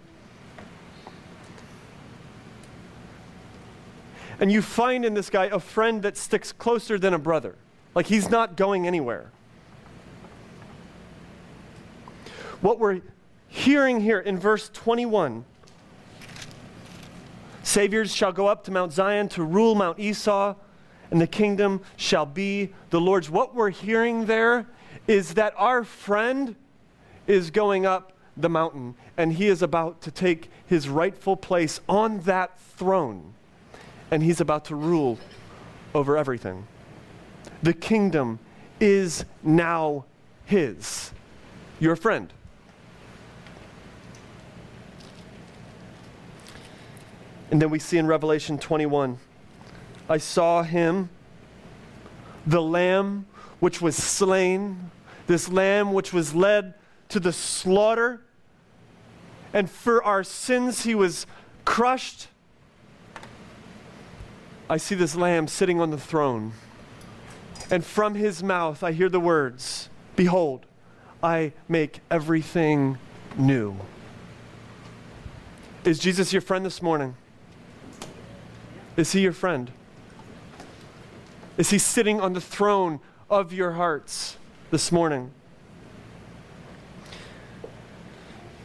And 4.39 4.51
you 4.51 4.61
find 4.61 5.05
in 5.05 5.13
this 5.13 5.29
guy 5.29 5.45
a 5.45 5.59
friend 5.59 6.01
that 6.03 6.17
sticks 6.17 6.51
closer 6.51 6.97
than 6.97 7.13
a 7.13 7.19
brother. 7.19 7.55
Like 7.93 8.07
he's 8.07 8.29
not 8.29 8.57
going 8.57 8.85
anywhere. 8.87 9.31
What 12.61 12.79
we're 12.79 13.01
hearing 13.47 14.01
here 14.01 14.19
in 14.19 14.39
verse 14.39 14.69
21 14.73 15.45
Saviors 17.65 18.13
shall 18.13 18.31
go 18.31 18.45
up 18.45 18.63
to 18.63 18.71
Mount 18.71 18.93
Zion 18.93 19.27
to 19.29 19.43
rule 19.43 19.73
Mount 19.73 19.99
Esau, 19.99 20.53
and 21.09 21.19
the 21.19 21.25
kingdom 21.25 21.81
shall 21.97 22.27
be 22.27 22.71
the 22.91 23.01
Lord's. 23.01 23.27
What 23.27 23.55
we're 23.55 23.71
hearing 23.71 24.27
there 24.27 24.67
is 25.07 25.33
that 25.33 25.55
our 25.57 25.83
friend 25.83 26.55
is 27.25 27.49
going 27.49 27.87
up 27.87 28.13
the 28.37 28.49
mountain, 28.49 28.93
and 29.17 29.33
he 29.33 29.47
is 29.47 29.63
about 29.63 29.99
to 30.01 30.11
take 30.11 30.51
his 30.67 30.87
rightful 30.87 31.35
place 31.35 31.81
on 31.89 32.19
that 32.21 32.59
throne, 32.59 33.33
and 34.11 34.21
he's 34.21 34.39
about 34.39 34.65
to 34.65 34.75
rule 34.75 35.17
over 35.95 36.15
everything. 36.15 36.67
The 37.63 37.73
kingdom 37.73 38.37
is 38.79 39.25
now 39.41 40.05
his, 40.45 41.11
your 41.79 41.95
friend. 41.95 42.31
And 47.51 47.61
then 47.61 47.69
we 47.69 47.79
see 47.79 47.97
in 47.97 48.07
Revelation 48.07 48.57
21 48.57 49.17
I 50.07 50.17
saw 50.17 50.61
him, 50.61 51.09
the 52.45 52.61
Lamb 52.61 53.25
which 53.59 53.81
was 53.81 53.95
slain, 53.95 54.91
this 55.25 55.49
Lamb 55.49 55.93
which 55.93 56.13
was 56.13 56.35
led 56.35 56.75
to 57.09 57.19
the 57.19 57.33
slaughter. 57.33 58.21
And 59.53 59.69
for 59.69 60.03
our 60.03 60.23
sins 60.23 60.83
he 60.83 60.93
was 60.93 61.25
crushed. 61.63 62.27
I 64.69 64.77
see 64.77 64.95
this 64.95 65.15
Lamb 65.15 65.47
sitting 65.47 65.79
on 65.79 65.89
the 65.91 65.97
throne. 65.97 66.53
And 67.71 67.83
from 67.83 68.15
his 68.15 68.43
mouth 68.43 68.83
I 68.83 68.91
hear 68.91 69.09
the 69.09 69.19
words 69.19 69.89
Behold, 70.15 70.65
I 71.21 71.53
make 71.67 71.99
everything 72.09 72.97
new. 73.37 73.75
Is 75.83 75.99
Jesus 75.99 76.31
your 76.31 76.41
friend 76.41 76.65
this 76.65 76.81
morning? 76.81 77.15
Is 78.97 79.11
he 79.11 79.21
your 79.21 79.33
friend? 79.33 79.71
Is 81.57 81.69
he 81.69 81.77
sitting 81.77 82.19
on 82.19 82.33
the 82.33 82.41
throne 82.41 82.99
of 83.29 83.53
your 83.53 83.73
hearts 83.73 84.37
this 84.71 84.91
morning? 84.91 85.31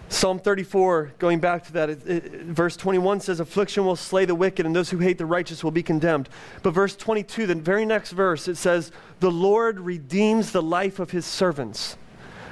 Psalm 0.09 0.41
34, 0.41 1.13
going 1.21 1.39
back 1.39 1.65
to 1.65 1.73
that, 1.73 1.89
it, 1.89 2.07
it, 2.07 2.25
verse 2.43 2.77
21 2.77 3.21
says, 3.21 3.39
Affliction 3.39 3.85
will 3.85 3.95
slay 3.95 4.25
the 4.25 4.35
wicked, 4.35 4.67
and 4.67 4.75
those 4.75 4.91
who 4.91 4.99
hate 4.99 5.19
the 5.19 5.25
righteous 5.25 5.63
will 5.63 5.71
be 5.71 5.85
condemned. 5.85 6.29
But 6.65 6.73
verse 6.73 6.97
22, 6.97 7.47
the 7.47 7.55
very 7.55 7.87
next 7.87 8.11
verse, 8.11 8.49
it 8.49 8.57
says, 8.57 8.91
The 9.21 9.31
Lord 9.31 9.79
redeems 9.79 10.51
the 10.51 10.63
life 10.63 10.99
of 10.99 11.13
his 11.13 11.25
servants. 11.25 11.97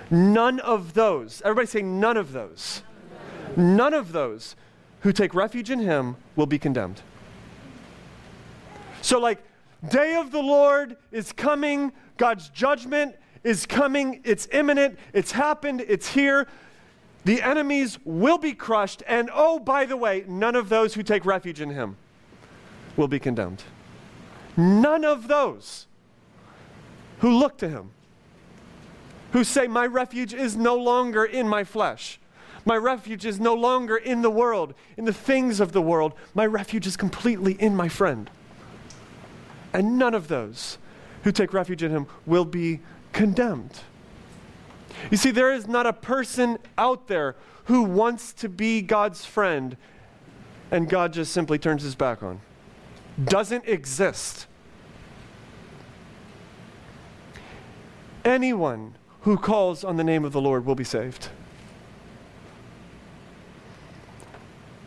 None 0.08 0.60
of 0.60 0.94
those, 0.94 1.42
everybody 1.44 1.66
say, 1.66 1.82
none 1.82 2.16
of 2.16 2.32
those, 2.32 2.82
none 3.56 3.92
of 3.92 4.12
those 4.12 4.54
who 5.00 5.12
take 5.12 5.34
refuge 5.34 5.70
in 5.70 5.80
him 5.80 6.16
will 6.36 6.46
be 6.46 6.58
condemned. 6.58 7.02
So, 9.08 9.18
like, 9.18 9.42
day 9.88 10.16
of 10.16 10.32
the 10.32 10.42
Lord 10.42 10.98
is 11.12 11.32
coming, 11.32 11.92
God's 12.18 12.50
judgment 12.50 13.16
is 13.42 13.64
coming, 13.64 14.20
it's 14.22 14.46
imminent, 14.52 14.98
it's 15.14 15.32
happened, 15.32 15.82
it's 15.88 16.08
here. 16.08 16.46
The 17.24 17.40
enemies 17.40 17.98
will 18.04 18.36
be 18.36 18.52
crushed, 18.52 19.02
and 19.08 19.30
oh, 19.32 19.60
by 19.60 19.86
the 19.86 19.96
way, 19.96 20.26
none 20.28 20.54
of 20.54 20.68
those 20.68 20.92
who 20.92 21.02
take 21.02 21.24
refuge 21.24 21.62
in 21.62 21.70
him 21.70 21.96
will 22.98 23.08
be 23.08 23.18
condemned. 23.18 23.62
None 24.58 25.06
of 25.06 25.26
those 25.26 25.86
who 27.20 27.30
look 27.30 27.56
to 27.58 27.68
him, 27.70 27.92
who 29.32 29.42
say, 29.42 29.68
My 29.68 29.86
refuge 29.86 30.34
is 30.34 30.54
no 30.54 30.76
longer 30.76 31.24
in 31.24 31.48
my 31.48 31.64
flesh. 31.64 32.20
My 32.66 32.76
refuge 32.76 33.24
is 33.24 33.40
no 33.40 33.54
longer 33.54 33.96
in 33.96 34.20
the 34.20 34.30
world, 34.30 34.74
in 34.98 35.06
the 35.06 35.14
things 35.14 35.60
of 35.60 35.72
the 35.72 35.80
world. 35.80 36.12
My 36.34 36.44
refuge 36.44 36.86
is 36.86 36.98
completely 36.98 37.54
in 37.54 37.74
my 37.74 37.88
friend. 37.88 38.30
And 39.72 39.98
none 39.98 40.14
of 40.14 40.28
those 40.28 40.78
who 41.24 41.32
take 41.32 41.52
refuge 41.52 41.82
in 41.82 41.90
him 41.90 42.06
will 42.26 42.44
be 42.44 42.80
condemned. 43.12 43.80
You 45.10 45.16
see, 45.16 45.30
there 45.30 45.52
is 45.52 45.68
not 45.68 45.86
a 45.86 45.92
person 45.92 46.58
out 46.76 47.08
there 47.08 47.36
who 47.64 47.82
wants 47.82 48.32
to 48.34 48.48
be 48.48 48.80
God's 48.80 49.24
friend 49.24 49.76
and 50.70 50.88
God 50.88 51.12
just 51.12 51.32
simply 51.32 51.58
turns 51.58 51.82
his 51.82 51.94
back 51.94 52.22
on. 52.22 52.40
Doesn't 53.22 53.66
exist. 53.66 54.46
Anyone 58.24 58.94
who 59.22 59.36
calls 59.36 59.84
on 59.84 59.96
the 59.96 60.04
name 60.04 60.24
of 60.24 60.32
the 60.32 60.40
Lord 60.40 60.66
will 60.66 60.74
be 60.74 60.84
saved. 60.84 61.30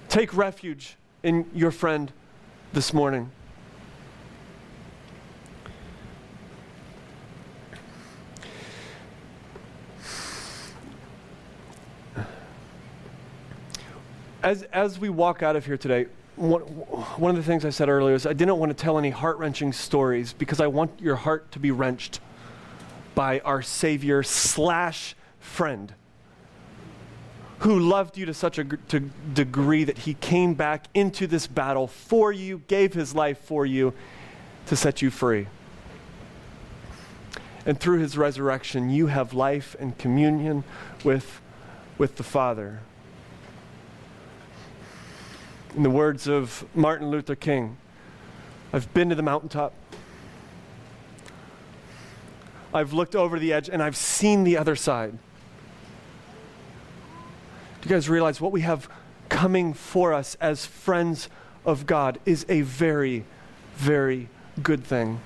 Take 0.09 0.35
refuge 0.35 0.97
in 1.23 1.49
your 1.53 1.71
friend 1.71 2.11
this 2.73 2.93
morning. 2.93 3.31
As, 14.51 14.63
as 14.63 14.99
we 14.99 15.09
walk 15.09 15.41
out 15.41 15.55
of 15.55 15.65
here 15.65 15.77
today, 15.77 16.07
one, 16.35 16.61
one 16.61 17.31
of 17.31 17.37
the 17.37 17.43
things 17.43 17.63
I 17.63 17.69
said 17.69 17.87
earlier 17.87 18.15
is 18.15 18.25
I 18.25 18.33
didn't 18.33 18.57
want 18.57 18.69
to 18.69 18.73
tell 18.73 18.97
any 18.97 19.09
heart 19.09 19.37
wrenching 19.37 19.71
stories 19.71 20.33
because 20.33 20.59
I 20.59 20.67
want 20.67 20.99
your 20.99 21.15
heart 21.15 21.51
to 21.53 21.59
be 21.59 21.71
wrenched 21.71 22.19
by 23.15 23.39
our 23.39 23.61
Savior 23.61 24.23
slash 24.23 25.15
friend 25.39 25.93
who 27.59 27.79
loved 27.79 28.17
you 28.17 28.25
to 28.25 28.33
such 28.33 28.57
a 28.57 28.63
to 28.63 28.99
degree 29.33 29.83
that 29.85 29.99
he 29.99 30.15
came 30.15 30.53
back 30.53 30.87
into 30.93 31.27
this 31.27 31.47
battle 31.47 31.87
for 31.87 32.33
you, 32.33 32.61
gave 32.67 32.93
his 32.93 33.15
life 33.15 33.37
for 33.37 33.65
you 33.65 33.93
to 34.65 34.75
set 34.75 35.01
you 35.01 35.09
free. 35.09 35.47
And 37.65 37.79
through 37.79 37.99
his 37.99 38.17
resurrection, 38.17 38.89
you 38.89 39.07
have 39.07 39.33
life 39.33 39.75
and 39.79 39.97
communion 39.97 40.63
with, 41.03 41.39
with 41.97 42.15
the 42.15 42.23
Father. 42.23 42.79
In 45.75 45.83
the 45.83 45.89
words 45.89 46.27
of 46.27 46.65
Martin 46.75 47.09
Luther 47.09 47.35
King, 47.35 47.77
I've 48.73 48.93
been 48.93 49.07
to 49.07 49.15
the 49.15 49.23
mountaintop. 49.23 49.73
I've 52.73 52.91
looked 52.91 53.15
over 53.15 53.39
the 53.39 53.53
edge 53.53 53.69
and 53.69 53.81
I've 53.81 53.95
seen 53.95 54.43
the 54.43 54.57
other 54.57 54.75
side. 54.75 55.11
Do 57.81 57.89
you 57.89 57.95
guys 57.95 58.09
realize 58.09 58.41
what 58.41 58.51
we 58.51 58.61
have 58.61 58.89
coming 59.29 59.73
for 59.73 60.13
us 60.13 60.35
as 60.41 60.65
friends 60.65 61.29
of 61.65 61.85
God 61.85 62.19
is 62.25 62.45
a 62.49 62.61
very, 62.61 63.23
very 63.75 64.27
good 64.61 64.83
thing? 64.83 65.21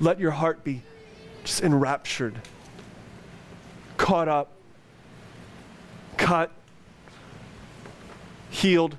Let 0.00 0.18
your 0.18 0.30
heart 0.30 0.64
be 0.64 0.82
just 1.44 1.62
enraptured, 1.62 2.40
caught 3.98 4.28
up, 4.28 4.52
cut 6.16 6.50
healed, 8.50 8.96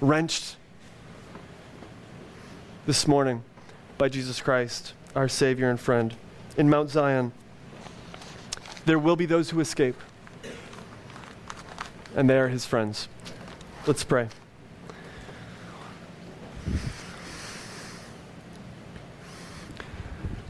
wrenched 0.00 0.56
this 2.86 3.06
morning 3.06 3.42
by 3.98 4.08
Jesus 4.08 4.40
Christ, 4.40 4.94
our 5.14 5.28
Savior 5.28 5.70
and 5.70 5.78
friend. 5.78 6.14
In 6.56 6.70
Mount 6.70 6.90
Zion, 6.90 7.32
there 8.84 8.98
will 8.98 9.16
be 9.16 9.26
those 9.26 9.50
who 9.50 9.60
escape, 9.60 9.96
and 12.16 12.28
they 12.28 12.38
are 12.38 12.48
his 12.48 12.64
friends. 12.64 13.08
Let's 13.86 14.04
pray. 14.04 14.28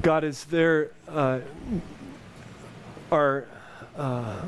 God, 0.02 0.24
is 0.24 0.44
there 0.44 0.92
uh, 1.08 1.40
are 3.10 3.46
uh, 3.96 4.42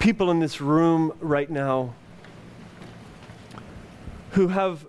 people 0.00 0.30
in 0.30 0.40
this 0.40 0.62
room 0.62 1.12
right 1.20 1.50
now 1.50 1.94
who 4.30 4.48
have 4.48 4.86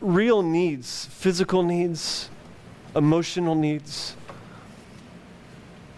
real 0.00 0.40
needs 0.40 1.06
physical 1.06 1.62
needs, 1.62 2.30
emotional 2.94 3.56
needs. 3.56 4.16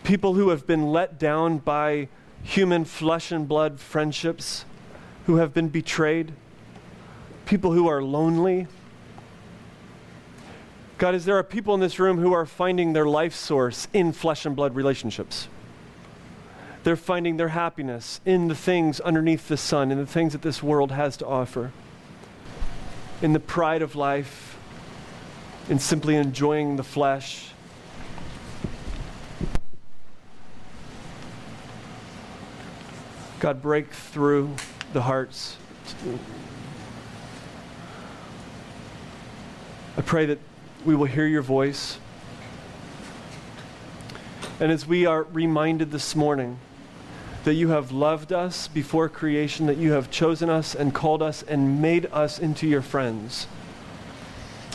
People 0.02 0.32
who 0.32 0.48
have 0.48 0.66
been 0.66 0.86
let 0.86 1.18
down 1.18 1.58
by 1.58 2.08
human 2.42 2.86
flesh 2.86 3.30
and 3.30 3.46
blood 3.46 3.78
friendships, 3.78 4.64
who 5.26 5.36
have 5.36 5.52
been 5.52 5.68
betrayed, 5.68 6.32
people 7.44 7.72
who 7.72 7.86
are 7.86 8.02
lonely. 8.02 8.66
God, 10.96 11.14
is 11.14 11.26
there 11.26 11.36
are 11.36 11.44
people 11.44 11.74
in 11.74 11.80
this 11.80 11.98
room 11.98 12.18
who 12.18 12.32
are 12.32 12.46
finding 12.46 12.94
their 12.94 13.06
life 13.06 13.34
source 13.34 13.88
in 13.92 14.12
flesh 14.12 14.46
and 14.46 14.56
blood 14.56 14.74
relationships? 14.74 15.48
They're 16.88 16.96
finding 16.96 17.36
their 17.36 17.48
happiness 17.48 18.18
in 18.24 18.48
the 18.48 18.54
things 18.54 18.98
underneath 18.98 19.48
the 19.48 19.58
sun, 19.58 19.92
in 19.92 19.98
the 19.98 20.06
things 20.06 20.32
that 20.32 20.40
this 20.40 20.62
world 20.62 20.90
has 20.90 21.18
to 21.18 21.26
offer 21.26 21.70
in 23.20 23.34
the 23.34 23.40
pride 23.40 23.82
of 23.82 23.94
life, 23.94 24.56
in 25.68 25.78
simply 25.78 26.16
enjoying 26.16 26.76
the 26.76 26.82
flesh. 26.82 27.50
God, 33.40 33.60
break 33.60 33.90
through 33.92 34.56
the 34.94 35.02
hearts. 35.02 35.58
I 39.98 40.00
pray 40.00 40.24
that 40.24 40.38
we 40.86 40.96
will 40.96 41.04
hear 41.04 41.26
your 41.26 41.42
voice. 41.42 41.98
And 44.58 44.72
as 44.72 44.86
we 44.86 45.04
are 45.04 45.24
reminded 45.24 45.90
this 45.90 46.16
morning, 46.16 46.58
that 47.48 47.54
you 47.54 47.68
have 47.70 47.90
loved 47.90 48.30
us 48.30 48.68
before 48.68 49.08
creation, 49.08 49.64
that 49.64 49.78
you 49.78 49.92
have 49.92 50.10
chosen 50.10 50.50
us 50.50 50.74
and 50.74 50.94
called 50.94 51.22
us 51.22 51.42
and 51.44 51.80
made 51.80 52.04
us 52.12 52.38
into 52.38 52.66
your 52.66 52.82
friends. 52.82 53.46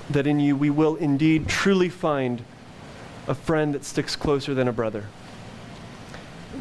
That 0.09 0.25
in 0.25 0.39
you 0.39 0.55
we 0.55 0.71
will 0.71 0.95
indeed 0.95 1.47
truly 1.47 1.87
find 1.87 2.43
a 3.27 3.35
friend 3.35 3.75
that 3.75 3.85
sticks 3.85 4.15
closer 4.15 4.55
than 4.55 4.67
a 4.67 4.73
brother. 4.73 5.05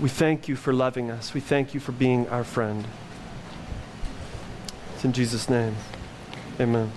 We 0.02 0.10
thank 0.10 0.48
you 0.48 0.54
for 0.54 0.74
loving 0.74 1.10
us. 1.10 1.32
We 1.32 1.40
thank 1.40 1.72
you 1.72 1.80
for 1.80 1.92
being 1.92 2.28
our 2.28 2.44
friend. 2.44 2.86
It's 4.94 5.06
in 5.06 5.14
Jesus' 5.14 5.48
name. 5.48 5.76
Amen. 6.60 6.92